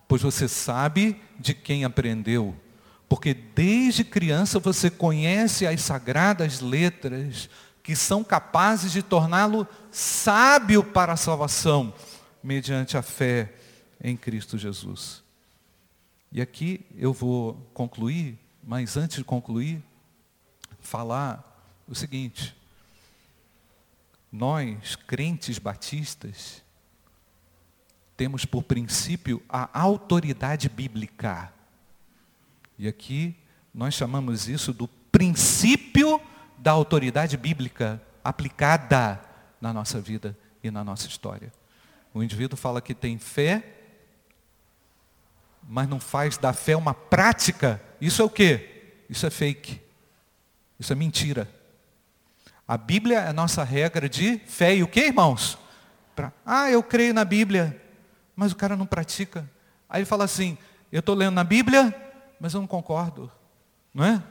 pois 0.09 0.23
você 0.23 0.49
sabe 0.49 1.21
de 1.39 1.55
quem 1.55 1.85
aprendeu 1.85 2.57
porque 3.09 3.33
desde 3.33 4.05
criança 4.05 4.59
você 4.59 4.91
conhece 4.91 5.67
as 5.67 5.81
sagradas 5.81 6.61
letras 6.61 7.49
que 7.83 7.97
são 7.97 8.23
capazes 8.23 8.93
de 8.93 9.03
torná-lo 9.03 9.67
sábio 9.91 10.85
para 10.85 11.15
a 11.15 11.17
salvação, 11.17 11.95
mediante 12.43 12.99
a 12.99 13.03
fé 13.03 13.55
em 14.03 14.15
Cristo 14.15 14.59
Jesus. 14.59 15.23
E 16.31 16.43
aqui 16.43 16.85
eu 16.95 17.15
vou 17.15 17.55
concluir, 17.73 18.39
mas 18.63 18.99
antes 18.99 19.17
de 19.17 19.25
concluir, 19.25 19.83
falar 20.79 21.43
o 21.89 21.95
seguinte: 21.95 22.55
nós, 24.31 24.97
crentes 24.97 25.59
batistas, 25.59 26.63
temos 28.19 28.45
por 28.45 28.65
princípio 28.65 29.41
a 29.49 29.81
autoridade 29.81 30.69
bíblica. 30.69 31.53
E 32.77 32.89
aqui 32.89 33.37
nós 33.73 33.95
chamamos 33.95 34.49
isso 34.49 34.73
do 34.73 34.89
princípio 34.89 36.21
da 36.59 36.73
autoridade 36.73 37.37
bíblica 37.37 38.03
aplicada 38.25 39.21
na 39.61 39.73
nossa 39.73 40.01
vida 40.01 40.37
e 40.65 40.69
na 40.69 40.83
nossa 40.83 41.07
história. 41.07 41.53
O 42.13 42.21
indivíduo 42.21 42.59
fala 42.59 42.83
que 42.83 42.93
tem 42.93 43.19
fé, 43.19 43.63
mas 45.69 45.89
não 45.89 46.01
faz 46.01 46.37
da 46.37 46.53
fé 46.53 46.77
uma 46.77 46.93
prática. 46.93 47.81
Isso 48.01 48.21
é 48.21 48.25
o 48.25 48.31
quê? 48.31 48.97
Isso 49.09 49.27
é 49.27 49.31
fake. 49.31 49.81
Isso 50.77 50.93
é 50.93 50.97
mentira. 50.97 51.49
A 52.67 52.77
Bíblia 52.77 53.21
é 53.21 53.29
a 53.29 53.33
nossa 53.33 53.63
regra 53.63 54.09
de 54.09 54.39
fé 54.41 54.75
e 54.75 54.83
o 54.83 54.89
que, 54.89 55.07
irmãos? 55.07 55.57
Pra, 56.17 56.33
ah, 56.45 56.69
eu 56.69 56.83
creio 56.83 57.15
na 57.15 57.25
Bíblia, 57.25 57.81
mas 58.39 58.53
o 58.53 58.57
cara 58.57 58.77
não 58.77 58.87
pratica. 58.87 59.51
Aí 59.89 59.99
ele 59.99 60.07
fala 60.07 60.23
assim, 60.23 60.57
eu 60.93 61.01
estou 61.01 61.13
lendo 61.13 61.35
na 61.35 61.43
Bíblia, 61.43 61.93
mas 62.39 62.55
eu 62.55 62.61
não 62.61 62.69
concordo, 62.69 63.29
não 63.93 64.05
é? 64.05 64.23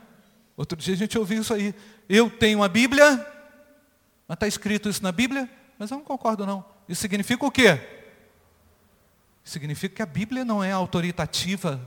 Outro 0.56 0.78
dia 0.78 0.94
a 0.94 0.98
gente 0.98 1.20
ouviu 1.20 1.42
isso 1.42 1.54
aí. 1.54 1.76
Eu 2.08 2.30
tenho 2.30 2.64
a 2.64 2.70
Bíblia, 2.70 3.18
mas 4.26 4.36
está 4.38 4.48
escrito 4.48 4.88
isso 4.88 5.04
na 5.04 5.12
Bíblia, 5.12 5.50
mas 5.78 5.92
eu 5.92 5.98
não 5.98 6.06
concordo 6.06 6.46
não. 6.46 6.64
Isso 6.88 7.02
significa 7.02 7.46
o 7.46 7.52
quê? 7.52 7.82
Significa 9.44 9.98
que 9.98 10.02
a 10.02 10.06
Bíblia 10.06 10.46
não 10.46 10.64
é 10.64 10.72
autoritativa, 10.72 11.78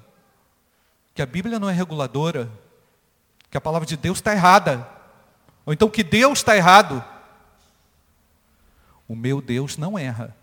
que 1.14 1.22
a 1.22 1.26
Bíblia 1.26 1.58
não 1.58 1.70
é 1.70 1.72
reguladora, 1.72 2.52
que 3.50 3.56
a 3.56 3.62
palavra 3.62 3.86
de 3.86 3.96
Deus 3.96 4.18
está 4.18 4.34
errada, 4.34 4.86
ou 5.64 5.72
então 5.72 5.88
que 5.88 6.04
Deus 6.04 6.40
está 6.40 6.54
errado. 6.54 7.02
O 9.08 9.16
meu 9.16 9.40
Deus 9.40 9.78
não 9.78 9.98
erra. 9.98 10.36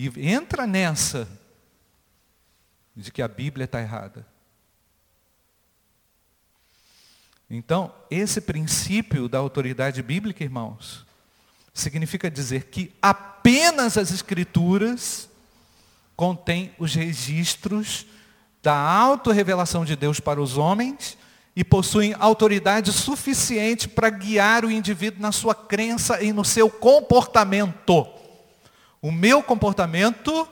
E 0.00 0.12
entra 0.30 0.64
nessa 0.64 1.28
de 2.94 3.10
que 3.10 3.20
a 3.20 3.26
Bíblia 3.26 3.64
está 3.64 3.80
errada. 3.80 4.24
Então, 7.50 7.92
esse 8.08 8.40
princípio 8.40 9.28
da 9.28 9.38
autoridade 9.38 10.00
bíblica, 10.00 10.44
irmãos, 10.44 11.04
significa 11.74 12.30
dizer 12.30 12.66
que 12.66 12.94
apenas 13.02 13.98
as 13.98 14.12
Escrituras 14.12 15.28
contêm 16.14 16.72
os 16.78 16.94
registros 16.94 18.06
da 18.62 18.76
autorrevelação 18.76 19.84
de 19.84 19.96
Deus 19.96 20.20
para 20.20 20.40
os 20.40 20.56
homens 20.56 21.18
e 21.56 21.64
possuem 21.64 22.14
autoridade 22.20 22.92
suficiente 22.92 23.88
para 23.88 24.10
guiar 24.10 24.64
o 24.64 24.70
indivíduo 24.70 25.20
na 25.20 25.32
sua 25.32 25.56
crença 25.56 26.22
e 26.22 26.32
no 26.32 26.44
seu 26.44 26.70
comportamento. 26.70 28.17
O 29.00 29.12
meu 29.12 29.42
comportamento 29.42 30.48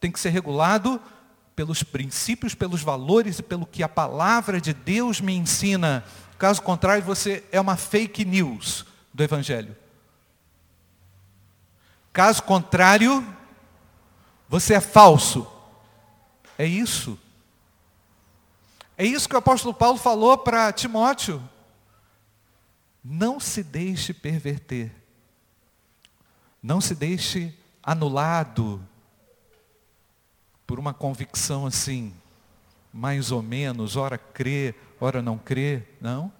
tem 0.00 0.10
que 0.10 0.20
ser 0.20 0.30
regulado 0.30 1.00
pelos 1.56 1.82
princípios, 1.82 2.54
pelos 2.54 2.82
valores 2.82 3.38
e 3.38 3.42
pelo 3.42 3.66
que 3.66 3.82
a 3.82 3.88
palavra 3.88 4.60
de 4.60 4.72
Deus 4.72 5.20
me 5.20 5.34
ensina. 5.34 6.04
Caso 6.38 6.62
contrário, 6.62 7.02
você 7.02 7.44
é 7.50 7.60
uma 7.60 7.76
fake 7.76 8.24
news 8.24 8.86
do 9.12 9.24
Evangelho. 9.24 9.76
Caso 12.12 12.42
contrário, 12.42 13.26
você 14.48 14.74
é 14.74 14.80
falso. 14.80 15.46
É 16.56 16.64
isso. 16.64 17.18
É 18.96 19.04
isso 19.04 19.28
que 19.28 19.34
o 19.34 19.38
apóstolo 19.38 19.74
Paulo 19.74 19.98
falou 19.98 20.38
para 20.38 20.72
Timóteo. 20.72 21.42
Não 23.02 23.40
se 23.40 23.62
deixe 23.62 24.12
perverter. 24.12 24.92
Não 26.62 26.80
se 26.80 26.94
deixe 26.94 27.56
anulado 27.88 28.86
por 30.66 30.78
uma 30.78 30.92
convicção 30.92 31.64
assim, 31.64 32.12
mais 32.92 33.32
ou 33.32 33.40
menos, 33.40 33.96
ora 33.96 34.18
crê, 34.18 34.74
ora 35.00 35.22
não 35.22 35.38
crê. 35.38 35.84
Não. 35.98 36.30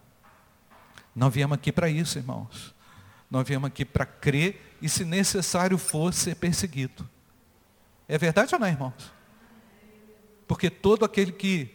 Nós 1.16 1.32
viemos 1.32 1.54
aqui 1.56 1.72
para 1.72 1.88
isso, 1.88 2.18
irmãos. 2.18 2.74
Nós 3.30 3.48
viemos 3.48 3.66
aqui 3.66 3.82
para 3.82 4.04
crer 4.04 4.76
e, 4.82 4.90
se 4.90 5.06
necessário 5.06 5.78
for, 5.78 6.12
ser 6.12 6.34
perseguido. 6.36 7.08
É 8.06 8.18
verdade 8.18 8.54
ou 8.54 8.60
não, 8.60 8.68
irmãos? 8.68 9.10
Porque 10.46 10.68
todo 10.68 11.02
aquele 11.02 11.32
que 11.32 11.74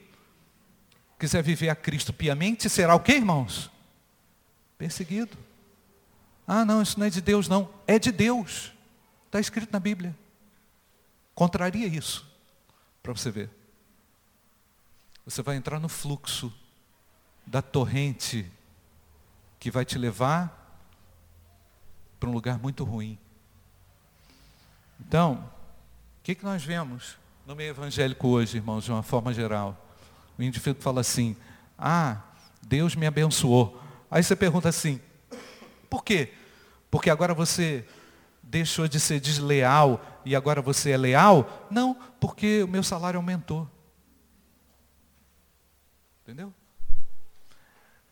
quiser 1.17 1.41
viver 1.41 1.69
a 1.69 1.75
Cristo 1.75 2.13
piamente 2.13 2.69
será 2.69 2.93
o 2.93 2.99
que, 2.99 3.13
irmãos? 3.13 3.71
Perseguido. 4.77 5.35
Ah, 6.45 6.63
não, 6.63 6.79
isso 6.79 6.99
não 6.99 7.07
é 7.07 7.09
de 7.09 7.21
Deus, 7.21 7.47
não. 7.47 7.67
É 7.87 7.97
de 7.97 8.11
Deus. 8.11 8.71
Está 9.33 9.39
escrito 9.39 9.73
na 9.73 9.79
Bíblia. 9.79 10.15
Contraria 11.33 11.87
isso. 11.87 12.23
Para 13.01 13.13
você 13.13 13.31
ver. 13.31 13.49
Você 15.25 15.41
vai 15.41 15.55
entrar 15.55 15.79
no 15.79 15.89
fluxo 15.89 16.53
da 17.43 17.59
torrente 17.59 18.45
que 19.59 19.71
vai 19.71 19.85
te 19.85 19.97
levar 19.97 20.85
para 22.19 22.29
um 22.29 22.31
lugar 22.31 22.59
muito 22.59 22.83
ruim. 22.83 23.17
Então, 24.99 25.49
o 26.19 26.23
que, 26.23 26.35
que 26.35 26.43
nós 26.43 26.63
vemos 26.63 27.17
no 27.47 27.55
meio 27.55 27.71
evangélico 27.71 28.27
hoje, 28.27 28.57
irmãos, 28.57 28.83
de 28.83 28.91
uma 28.91 29.01
forma 29.01 29.33
geral? 29.33 29.83
O 30.37 30.43
indivíduo 30.43 30.83
fala 30.83 31.01
assim, 31.01 31.35
ah, 31.75 32.21
Deus 32.61 32.93
me 32.93 33.07
abençoou. 33.07 33.81
Aí 34.11 34.21
você 34.21 34.35
pergunta 34.35 34.69
assim, 34.69 35.01
por 35.89 36.03
quê? 36.03 36.31
Porque 36.91 37.09
agora 37.09 37.33
você 37.33 37.83
deixou 38.53 38.87
de 38.87 38.99
ser 38.99 39.19
desleal 39.19 39.99
e 40.23 40.35
agora 40.35 40.61
você 40.61 40.91
é 40.91 40.97
leal? 40.97 41.67
Não, 41.71 41.97
porque 42.19 42.61
o 42.61 42.67
meu 42.67 42.83
salário 42.83 43.17
aumentou. 43.17 43.67
Entendeu? 46.21 46.53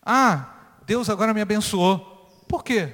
Ah, 0.01 0.79
Deus 0.83 1.11
agora 1.11 1.31
me 1.31 1.41
abençoou. 1.41 1.99
Por 2.47 2.63
quê? 2.63 2.91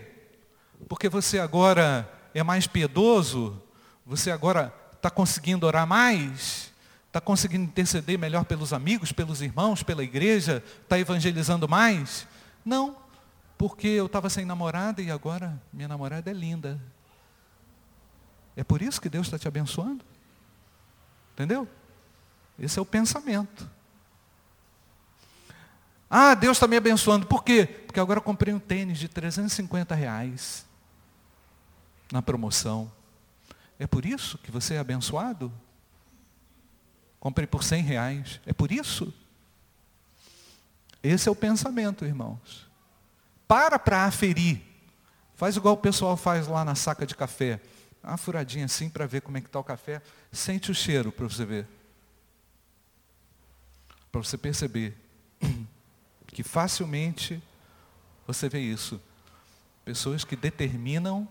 Porque 0.89 1.07
você 1.07 1.39
agora 1.39 2.11
é 2.33 2.43
mais 2.43 2.67
piedoso? 2.67 3.63
Você 4.05 4.29
agora 4.29 4.73
está 4.97 5.09
conseguindo 5.09 5.65
orar 5.65 5.87
mais? 5.87 6.73
Está 7.07 7.21
conseguindo 7.21 7.63
interceder 7.63 8.19
melhor 8.19 8.43
pelos 8.43 8.73
amigos, 8.73 9.13
pelos 9.13 9.41
irmãos, 9.41 9.83
pela 9.83 10.03
igreja? 10.03 10.61
Está 10.83 10.99
evangelizando 10.99 11.67
mais? 11.67 12.27
Não, 12.65 12.97
porque 13.57 13.87
eu 13.87 14.07
estava 14.07 14.29
sem 14.29 14.43
namorada 14.43 15.01
e 15.01 15.09
agora 15.09 15.57
minha 15.71 15.87
namorada 15.87 16.29
é 16.29 16.33
linda. 16.33 16.77
É 18.57 18.63
por 18.63 18.81
isso 18.81 18.99
que 18.99 19.07
Deus 19.07 19.27
está 19.27 19.37
te 19.37 19.47
abençoando. 19.47 20.03
Entendeu? 21.33 21.67
Esse 22.57 22.79
é 22.79 22.81
o 22.81 22.85
pensamento. 22.85 23.69
Ah, 26.09 26.33
Deus 26.33 26.57
está 26.57 26.67
me 26.67 26.75
abençoando. 26.75 27.27
Por 27.27 27.43
quê? 27.43 27.67
Porque 27.85 27.99
agora 27.99 28.19
comprei 28.19 28.51
um 28.51 28.59
tênis 28.59 28.97
de 28.97 29.07
350 29.07 29.93
reais 29.93 30.65
na 32.11 32.19
promoção. 32.19 32.91
É 33.77 33.85
por 33.85 34.03
isso 34.07 34.39
que 34.39 34.49
você 34.49 34.73
é 34.73 34.79
abençoado? 34.79 35.53
Comprei 37.19 37.45
por 37.45 37.63
100 37.63 37.83
reais. 37.83 38.41
É 38.43 38.53
por 38.53 38.71
isso? 38.71 39.13
Esse 41.03 41.29
é 41.29 41.31
o 41.31 41.35
pensamento, 41.35 42.05
irmãos. 42.05 42.67
Para 43.47 43.77
para 43.77 44.05
aferir. 44.05 44.63
Faz 45.35 45.55
igual 45.55 45.75
o 45.75 45.77
pessoal 45.77 46.17
faz 46.17 46.47
lá 46.47 46.65
na 46.65 46.73
saca 46.73 47.05
de 47.05 47.15
café. 47.15 47.61
Uma 48.03 48.17
furadinha 48.17 48.65
assim 48.65 48.89
para 48.89 49.05
ver 49.05 49.21
como 49.21 49.37
é 49.37 49.41
que 49.41 49.47
está 49.47 49.59
o 49.59 49.63
café. 49.63 50.01
Sente 50.31 50.71
o 50.71 50.75
cheiro 50.75 51.11
para 51.11 51.27
você 51.27 51.45
ver. 51.45 51.67
Para 54.11 54.23
você 54.23 54.37
perceber 54.37 54.95
que 56.27 56.43
facilmente 56.43 57.41
você 58.25 58.47
vê 58.49 58.59
isso. 58.59 59.01
Pessoas 59.83 60.23
que 60.23 60.35
determinam 60.35 61.27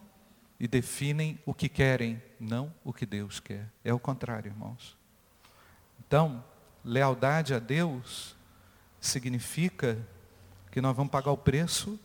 e 0.59 0.67
definem 0.67 1.39
o 1.45 1.53
que 1.53 1.69
querem, 1.69 2.23
não 2.41 2.73
o 2.83 2.93
que 2.93 3.05
Deus 3.05 3.39
quer. 3.41 3.69
É 3.85 3.93
o 3.93 3.99
contrário, 3.99 4.51
irmãos. 4.51 4.97
Então, 6.07 6.43
lealdade 6.85 7.53
a 7.53 7.59
Deus 7.59 8.35
significa 9.01 9.99
que 10.71 10.81
nós 10.81 10.97
vamos 10.97 11.11
pagar 11.11 11.31
o 11.31 11.37
preço 11.37 11.99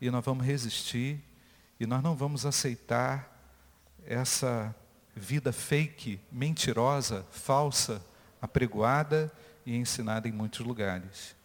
e 0.00 0.10
nós 0.10 0.24
vamos 0.24 0.44
resistir 0.44 1.20
e 1.78 1.86
nós 1.86 2.02
não 2.02 2.14
vamos 2.14 2.44
aceitar 2.46 3.29
essa 4.10 4.74
vida 5.14 5.52
fake, 5.52 6.18
mentirosa, 6.32 7.24
falsa, 7.30 8.04
apregoada 8.42 9.30
e 9.64 9.76
ensinada 9.76 10.26
em 10.26 10.32
muitos 10.32 10.66
lugares. 10.66 11.36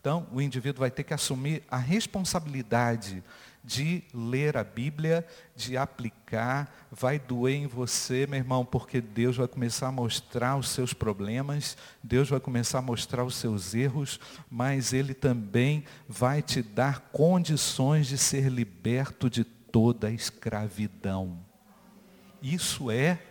Então, 0.00 0.26
o 0.32 0.40
indivíduo 0.40 0.80
vai 0.80 0.90
ter 0.90 1.02
que 1.02 1.14
assumir 1.14 1.62
a 1.68 1.76
responsabilidade 1.76 3.22
de 3.64 4.02
ler 4.12 4.56
a 4.56 4.64
Bíblia, 4.64 5.26
de 5.54 5.76
aplicar, 5.76 6.88
vai 6.90 7.18
doer 7.18 7.54
em 7.54 7.66
você, 7.66 8.26
meu 8.26 8.38
irmão, 8.38 8.64
porque 8.64 9.00
Deus 9.00 9.36
vai 9.36 9.46
começar 9.46 9.88
a 9.88 9.92
mostrar 9.92 10.56
os 10.56 10.68
seus 10.68 10.92
problemas, 10.92 11.76
Deus 12.02 12.28
vai 12.28 12.40
começar 12.40 12.78
a 12.78 12.82
mostrar 12.82 13.24
os 13.24 13.36
seus 13.36 13.74
erros, 13.74 14.18
mas 14.50 14.92
Ele 14.92 15.14
também 15.14 15.84
vai 16.08 16.42
te 16.42 16.62
dar 16.62 17.00
condições 17.12 18.08
de 18.08 18.18
ser 18.18 18.48
liberto 18.48 19.30
de 19.30 19.44
toda 19.44 20.08
a 20.08 20.12
escravidão. 20.12 21.51
Isso 22.42 22.90
é 22.90 23.22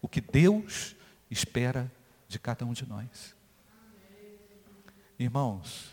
o 0.00 0.08
que 0.08 0.20
Deus 0.20 0.96
espera 1.30 1.92
de 2.26 2.38
cada 2.38 2.64
um 2.64 2.72
de 2.72 2.86
nós. 2.86 3.34
Irmãos, 5.18 5.90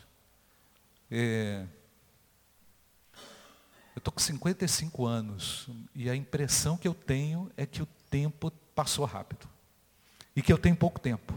é, 1.10 1.66
eu 3.94 4.00
estou 4.00 4.14
com 4.14 4.20
55 4.20 5.06
anos 5.06 5.70
e 5.94 6.10
a 6.10 6.16
impressão 6.16 6.78
que 6.78 6.88
eu 6.88 6.94
tenho 6.94 7.52
é 7.58 7.66
que 7.66 7.84
o 7.84 7.88
tempo 8.10 8.50
passou 8.74 9.06
rápido. 9.06 9.48
E 10.34 10.42
que 10.42 10.52
eu 10.52 10.58
tenho 10.58 10.76
pouco 10.76 11.00
tempo. 11.00 11.34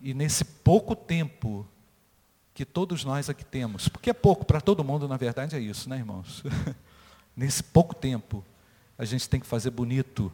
E 0.00 0.14
nesse 0.14 0.44
pouco 0.44 0.96
tempo 0.96 1.68
que 2.54 2.64
todos 2.64 3.04
nós 3.04 3.28
aqui 3.28 3.44
temos, 3.44 3.86
porque 3.86 4.10
é 4.10 4.14
pouco 4.14 4.44
para 4.44 4.60
todo 4.60 4.82
mundo, 4.82 5.06
na 5.06 5.16
verdade 5.16 5.54
é 5.54 5.60
isso, 5.60 5.88
né, 5.88 5.98
irmãos? 5.98 6.42
nesse 7.36 7.62
pouco 7.62 7.94
tempo, 7.94 8.44
a 9.00 9.04
gente 9.06 9.26
tem 9.30 9.40
que 9.40 9.46
fazer 9.46 9.70
bonito. 9.70 10.30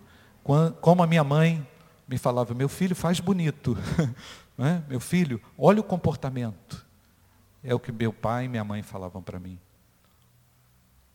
Como 0.81 1.01
a 1.01 1.07
minha 1.07 1.23
mãe 1.23 1.65
me 2.09 2.19
falava, 2.19 2.53
meu 2.53 2.69
filho 2.69 2.97
faz 2.97 3.21
bonito. 3.21 3.79
É? 4.59 4.81
Meu 4.89 4.99
filho, 4.99 5.39
olha 5.59 5.83
o 5.83 5.85
comportamento. 5.85 6.83
É 7.63 7.75
o 7.75 7.79
que 7.79 7.93
meu 7.93 8.11
pai 8.11 8.47
e 8.47 8.49
minha 8.49 8.65
mãe 8.65 8.83
falavam 8.83 9.23
para 9.23 9.39
mim. 9.39 9.59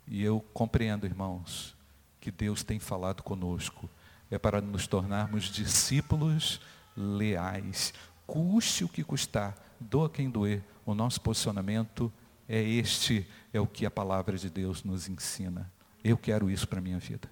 E 0.06 0.24
eu 0.24 0.46
compreendo, 0.54 1.08
irmãos, 1.08 1.76
que 2.20 2.30
Deus 2.30 2.64
tem 2.64 2.78
falado 2.78 3.24
conosco. 3.24 3.90
É 4.30 4.38
para 4.38 4.62
nos 4.62 4.86
tornarmos 4.86 5.46
discípulos 5.46 6.62
leais. 6.96 7.96
Custe 8.28 8.84
o 8.84 8.88
que 8.88 9.04
custar, 9.04 9.58
doa 9.80 10.08
quem 10.08 10.30
doer. 10.30 10.64
O 10.86 10.94
nosso 10.94 11.20
posicionamento 11.20 12.14
é 12.48 12.62
este, 12.62 13.28
é 13.52 13.60
o 13.60 13.66
que 13.66 13.88
a 13.88 13.92
palavra 13.92 14.38
de 14.38 14.52
Deus 14.52 14.84
nos 14.84 15.10
ensina. 15.10 15.68
Eu 16.04 16.16
quero 16.16 16.48
isso 16.48 16.68
para 16.68 16.78
a 16.78 16.84
minha 16.84 17.00
vida. 17.00 17.28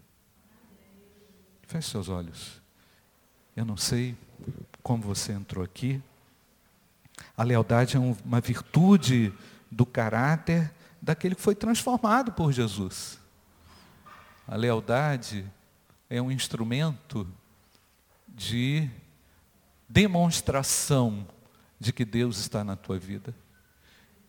Feche 1.69 1.91
seus 1.91 2.09
olhos. 2.09 2.59
Eu 3.55 3.63
não 3.63 3.77
sei 3.77 4.17
como 4.81 5.03
você 5.03 5.33
entrou 5.33 5.63
aqui. 5.63 6.01
A 7.37 7.43
lealdade 7.43 7.95
é 7.95 7.99
uma 7.99 8.41
virtude 8.41 9.31
do 9.69 9.85
caráter 9.85 10.73
daquele 10.99 11.35
que 11.35 11.41
foi 11.43 11.53
transformado 11.53 12.31
por 12.31 12.51
Jesus. 12.51 13.19
A 14.47 14.55
lealdade 14.55 15.45
é 16.09 16.19
um 16.19 16.31
instrumento 16.31 17.27
de 18.27 18.89
demonstração 19.87 21.27
de 21.79 21.93
que 21.93 22.03
Deus 22.03 22.39
está 22.39 22.63
na 22.63 22.75
tua 22.75 22.97
vida, 22.97 23.31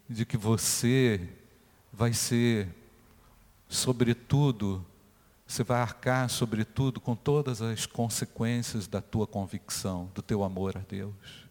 de 0.06 0.26
que 0.26 0.36
você 0.36 1.26
vai 1.90 2.12
ser, 2.12 2.68
sobretudo, 3.66 4.84
você 5.50 5.64
vai 5.64 5.80
arcar, 5.80 6.28
sobretudo, 6.30 7.00
com 7.00 7.16
todas 7.16 7.60
as 7.60 7.84
consequências 7.84 8.86
da 8.86 9.00
tua 9.00 9.26
convicção, 9.26 10.10
do 10.14 10.22
teu 10.22 10.44
amor 10.44 10.76
a 10.76 10.80
Deus. 10.80 11.48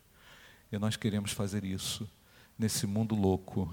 E 0.71 0.77
nós 0.77 0.95
queremos 0.95 1.31
fazer 1.31 1.65
isso 1.65 2.09
nesse 2.57 2.87
mundo 2.87 3.13
louco 3.15 3.69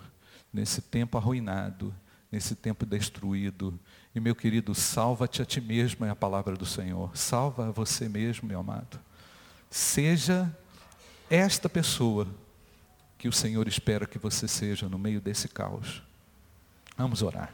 nesse 0.53 0.81
tempo 0.81 1.18
arruinado, 1.18 1.95
nesse 2.33 2.55
tempo 2.55 2.87
destruído. 2.87 3.79
E 4.14 4.20
meu 4.20 4.35
querido, 4.35 4.74
salva-te 4.74 5.43
a 5.43 5.45
ti 5.45 5.61
mesmo 5.61 6.05
é 6.07 6.11
a 6.11 6.16
palavra 6.16 6.57
do 6.57 6.64
Senhor. 6.64 7.14
Salva 7.16 7.68
a 7.68 7.70
você 7.70 8.09
mesmo, 8.09 8.49
meu 8.49 8.61
amado. 8.61 8.99
Seja 9.70 10.51
esta 11.29 11.68
pessoa 11.68 12.27
que 13.18 13.29
o 13.29 13.33
Senhor 13.33 13.68
espera 13.68 14.07
que 14.07 14.18
você 14.18 14.49
seja 14.49 14.89
no 14.89 14.99
meio 14.99 15.20
desse 15.20 15.47
caos. 15.49 16.03
Vamos 16.97 17.20
orar. 17.22 17.53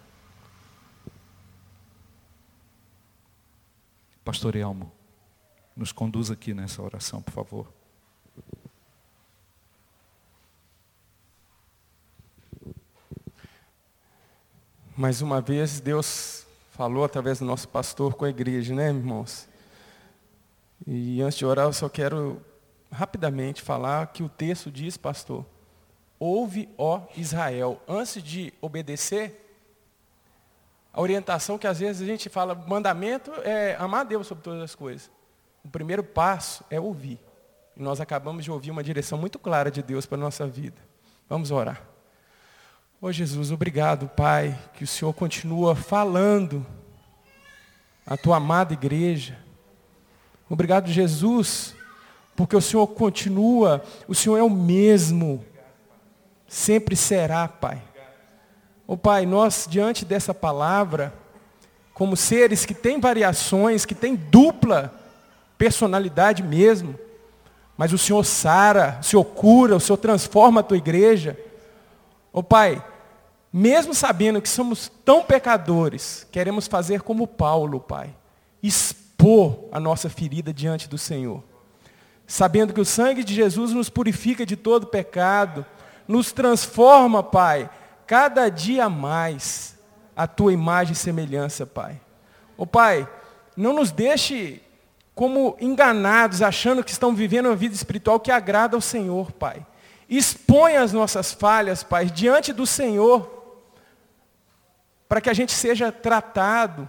Pastor 4.24 4.54
Elmo, 4.54 4.92
nos 5.76 5.90
conduz 5.90 6.30
aqui 6.30 6.54
nessa 6.54 6.80
oração, 6.80 7.20
por 7.20 7.32
favor. 7.32 7.72
Mais 14.96 15.22
uma 15.22 15.40
vez, 15.40 15.80
Deus 15.80 16.46
falou 16.70 17.02
através 17.02 17.40
do 17.40 17.44
nosso 17.44 17.66
pastor 17.68 18.14
com 18.14 18.24
a 18.24 18.30
igreja, 18.30 18.74
né, 18.74 18.88
irmãos? 18.88 19.48
E 20.86 21.20
antes 21.20 21.38
de 21.38 21.46
orar, 21.46 21.66
eu 21.66 21.72
só 21.72 21.88
quero 21.88 22.40
rapidamente 22.90 23.60
falar 23.60 24.06
que 24.08 24.22
o 24.22 24.28
texto 24.28 24.70
diz, 24.70 24.96
pastor, 24.96 25.44
ouve, 26.18 26.68
ó 26.78 27.02
Israel, 27.16 27.80
antes 27.88 28.22
de 28.22 28.52
obedecer, 28.60 29.41
a 30.92 31.00
orientação 31.00 31.56
que 31.56 31.66
às 31.66 31.78
vezes 31.78 32.02
a 32.02 32.06
gente 32.06 32.28
fala, 32.28 32.54
mandamento 32.54 33.32
é 33.44 33.76
amar 33.78 34.04
Deus 34.04 34.26
sobre 34.26 34.44
todas 34.44 34.60
as 34.60 34.74
coisas. 34.74 35.10
O 35.64 35.68
primeiro 35.68 36.04
passo 36.04 36.64
é 36.68 36.78
ouvir. 36.78 37.18
E 37.76 37.82
nós 37.82 38.00
acabamos 38.00 38.44
de 38.44 38.50
ouvir 38.50 38.70
uma 38.70 38.82
direção 38.82 39.16
muito 39.16 39.38
clara 39.38 39.70
de 39.70 39.82
Deus 39.82 40.04
para 40.04 40.18
a 40.18 40.20
nossa 40.20 40.46
vida. 40.46 40.76
Vamos 41.28 41.50
orar. 41.50 41.82
Ô 43.00 43.06
oh, 43.06 43.12
Jesus, 43.12 43.50
obrigado, 43.50 44.06
Pai, 44.08 44.56
que 44.74 44.84
o 44.84 44.86
Senhor 44.86 45.12
continua 45.14 45.74
falando 45.74 46.64
a 48.06 48.16
tua 48.16 48.36
amada 48.36 48.74
igreja. 48.74 49.38
Obrigado, 50.48 50.88
Jesus, 50.88 51.74
porque 52.36 52.54
o 52.54 52.60
Senhor 52.60 52.86
continua, 52.88 53.82
o 54.06 54.14
Senhor 54.14 54.36
é 54.36 54.42
o 54.42 54.50
mesmo, 54.50 55.44
sempre 56.46 56.94
será, 56.94 57.48
Pai. 57.48 57.82
Ô 58.86 58.94
oh, 58.94 58.96
Pai, 58.96 59.24
nós, 59.24 59.66
diante 59.68 60.04
dessa 60.04 60.34
palavra, 60.34 61.14
como 61.94 62.16
seres 62.16 62.66
que 62.66 62.74
têm 62.74 62.98
variações, 62.98 63.84
que 63.84 63.94
têm 63.94 64.16
dupla 64.16 64.92
personalidade 65.56 66.42
mesmo, 66.42 66.98
mas 67.76 67.92
o 67.92 67.98
Senhor 67.98 68.24
sara, 68.24 68.98
o 69.00 69.04
Senhor 69.04 69.24
cura, 69.24 69.76
o 69.76 69.80
Senhor 69.80 69.96
transforma 69.96 70.60
a 70.60 70.64
tua 70.64 70.76
igreja. 70.76 71.38
Ô 72.32 72.40
oh, 72.40 72.42
Pai, 72.42 72.82
mesmo 73.52 73.94
sabendo 73.94 74.40
que 74.40 74.48
somos 74.48 74.90
tão 75.04 75.22
pecadores, 75.22 76.26
queremos 76.32 76.66
fazer 76.66 77.02
como 77.02 77.26
Paulo, 77.26 77.78
Pai, 77.78 78.14
expor 78.62 79.68
a 79.70 79.78
nossa 79.78 80.08
ferida 80.08 80.52
diante 80.52 80.88
do 80.88 80.96
Senhor. 80.96 81.42
Sabendo 82.26 82.72
que 82.72 82.80
o 82.80 82.84
sangue 82.84 83.22
de 83.22 83.34
Jesus 83.34 83.72
nos 83.72 83.90
purifica 83.90 84.46
de 84.46 84.56
todo 84.56 84.86
pecado, 84.86 85.66
nos 86.08 86.32
transforma, 86.32 87.22
Pai, 87.22 87.68
cada 88.12 88.50
dia 88.50 88.90
mais 88.90 89.74
a 90.14 90.26
tua 90.26 90.52
imagem 90.52 90.92
e 90.92 90.96
semelhança, 90.96 91.64
Pai. 91.64 91.98
Ô 92.58 92.66
Pai, 92.66 93.08
não 93.56 93.72
nos 93.72 93.90
deixe 93.90 94.60
como 95.14 95.56
enganados, 95.58 96.42
achando 96.42 96.84
que 96.84 96.90
estão 96.90 97.14
vivendo 97.14 97.46
uma 97.46 97.56
vida 97.56 97.74
espiritual 97.74 98.20
que 98.20 98.30
agrada 98.30 98.76
ao 98.76 98.82
Senhor, 98.82 99.32
Pai. 99.32 99.64
Expõe 100.10 100.76
as 100.76 100.92
nossas 100.92 101.32
falhas, 101.32 101.82
Pai, 101.82 102.04
diante 102.04 102.52
do 102.52 102.66
Senhor 102.66 103.30
para 105.08 105.22
que 105.22 105.30
a 105.30 105.34
gente 105.34 105.52
seja 105.52 105.90
tratado, 105.90 106.86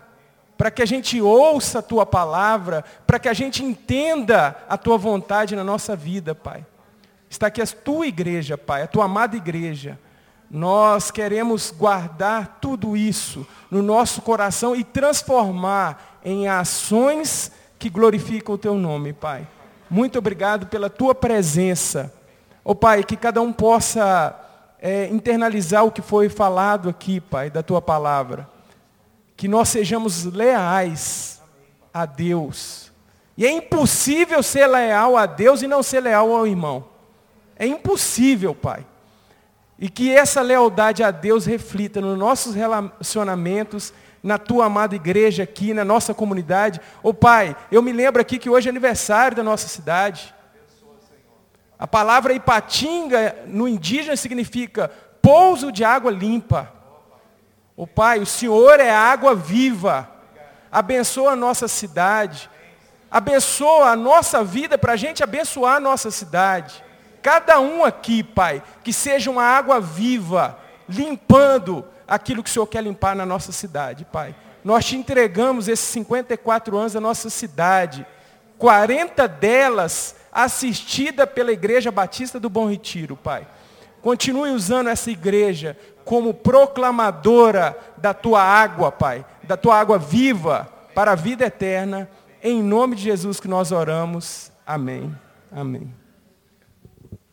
para 0.58 0.70
que 0.70 0.82
a 0.82 0.86
gente 0.86 1.22
ouça 1.22 1.80
a 1.80 1.82
tua 1.82 2.06
palavra, 2.06 2.84
para 3.08 3.18
que 3.18 3.30
a 3.30 3.34
gente 3.34 3.64
entenda 3.64 4.58
a 4.68 4.78
tua 4.78 4.98
vontade 4.98 5.56
na 5.56 5.64
nossa 5.64 5.96
vida, 5.96 6.36
Pai. 6.36 6.66
Está 7.30 7.48
aqui 7.48 7.62
a 7.62 7.66
tua 7.66 8.08
igreja, 8.08 8.58
Pai, 8.58 8.82
a 8.82 8.88
tua 8.88 9.06
amada 9.06 9.38
igreja. 9.38 9.98
Nós 10.54 11.10
queremos 11.10 11.72
guardar 11.76 12.60
tudo 12.62 12.96
isso 12.96 13.44
no 13.72 13.82
nosso 13.82 14.22
coração 14.22 14.76
e 14.76 14.84
transformar 14.84 16.20
em 16.24 16.48
ações 16.48 17.52
que 17.80 17.90
glorificam 17.90 18.54
o 18.54 18.58
teu 18.58 18.76
nome, 18.76 19.14
Pai. 19.14 19.48
Muito 19.90 20.20
obrigado 20.20 20.68
pela 20.68 20.92
tua 20.92 21.16
presença. 21.16 22.14
Ó 22.64 22.74
oh, 22.74 22.76
Pai, 22.76 23.04
que 23.04 23.18
cada 23.18 23.42
um 23.42 23.52
possa 23.52 24.40
é, 24.80 25.08
internalizar 25.08 25.86
o 25.86 25.92
que 25.92 26.04
foi 26.04 26.30
falado 26.30 26.88
aqui, 26.88 27.20
Pai, 27.20 27.50
da 27.50 27.64
tua 27.64 27.82
palavra. 27.82 28.48
Que 29.36 29.48
nós 29.48 29.70
sejamos 29.70 30.24
leais 30.26 31.42
a 31.92 32.06
Deus. 32.06 32.92
E 33.36 33.44
é 33.44 33.52
impossível 33.52 34.44
ser 34.44 34.68
leal 34.68 35.18
a 35.18 35.26
Deus 35.26 35.64
e 35.64 35.68
não 35.68 35.82
ser 35.82 36.02
leal 36.02 36.32
ao 36.32 36.46
irmão. 36.46 36.86
É 37.58 37.66
impossível, 37.66 38.54
Pai. 38.54 38.86
E 39.84 39.90
que 39.90 40.16
essa 40.16 40.40
lealdade 40.40 41.04
a 41.04 41.12
Deus 41.12 41.46
reflita 41.46 42.00
nos 42.00 42.18
nossos 42.18 42.56
relacionamentos, 42.56 43.94
na 44.24 44.38
tua 44.38 44.68
amada 44.68 44.96
igreja 44.96 45.44
aqui, 45.44 45.74
na 45.74 45.84
nossa 45.84 46.14
comunidade. 46.14 46.80
Ô 47.04 47.10
oh, 47.10 47.14
Pai, 47.14 47.54
eu 47.70 47.82
me 47.82 47.92
lembro 47.92 48.22
aqui 48.22 48.40
que 48.40 48.50
hoje 48.50 48.70
é 48.70 48.72
aniversário 48.72 49.36
da 49.36 49.44
nossa 49.44 49.68
cidade. 49.68 50.34
A 51.78 51.86
palavra 51.86 52.32
Ipatinga 52.32 53.36
no 53.46 53.68
indígena 53.68 54.16
significa 54.16 54.90
pouso 55.22 55.70
de 55.70 55.84
água 55.84 56.10
limpa. 56.10 56.72
O 57.76 57.84
oh, 57.84 57.88
Pai, 57.88 58.20
o 58.20 58.26
Senhor 58.26 58.80
é 58.80 58.90
água 58.90 59.36
viva. 59.36 60.10
Abençoa 60.72 61.34
a 61.34 61.36
nossa 61.36 61.68
cidade. 61.68 62.50
Abençoa 63.12 63.90
a 63.90 63.96
nossa 63.98 64.46
vida 64.46 64.78
para 64.78 64.94
a 64.94 64.96
gente 64.96 65.22
abençoar 65.22 65.76
a 65.76 65.82
nossa 65.82 66.10
cidade. 66.10 66.82
Cada 67.24 67.58
um 67.62 67.86
aqui, 67.86 68.22
Pai, 68.22 68.62
que 68.84 68.92
seja 68.92 69.32
uma 69.32 69.44
água 69.44 69.80
viva, 69.80 70.60
limpando 70.90 71.86
aquilo 72.06 72.44
que 72.44 72.50
o 72.50 72.54
Senhor 72.54 72.68
quer 72.68 72.84
limpar 72.84 73.16
na 73.16 73.26
nossa 73.26 73.54
cidade, 73.54 74.04
Pai. 74.04 74.36
Nós 74.62 74.84
te 74.84 74.98
entregamos 74.98 75.70
esses 75.70 75.86
54 75.86 76.78
anos 76.78 76.92
da 76.92 77.00
nossa 77.00 77.30
cidade, 77.30 78.06
40 78.58 79.26
delas 79.26 80.18
assistida 80.34 81.26
pela 81.26 81.54
Igreja 81.54 81.92
Batista 81.92 82.42
do 82.42 82.50
Bom 82.50 82.70
Retiro, 82.70 83.16
Pai. 83.16 83.48
Continue 84.02 84.50
usando 84.50 84.90
essa 84.90 85.10
igreja 85.10 85.78
como 86.04 86.34
proclamadora 86.34 87.78
da 87.96 88.14
tua 88.14 88.44
água, 88.44 88.92
Pai, 88.92 89.26
da 89.44 89.56
tua 89.56 89.80
água 89.80 89.98
viva 89.98 90.68
para 90.94 91.14
a 91.14 91.16
vida 91.16 91.46
eterna. 91.46 92.10
Em 92.44 92.62
nome 92.62 92.98
de 92.98 93.04
Jesus 93.04 93.40
que 93.40 93.48
nós 93.48 93.72
oramos. 93.72 94.52
Amém. 94.68 95.16
Amém 95.50 96.03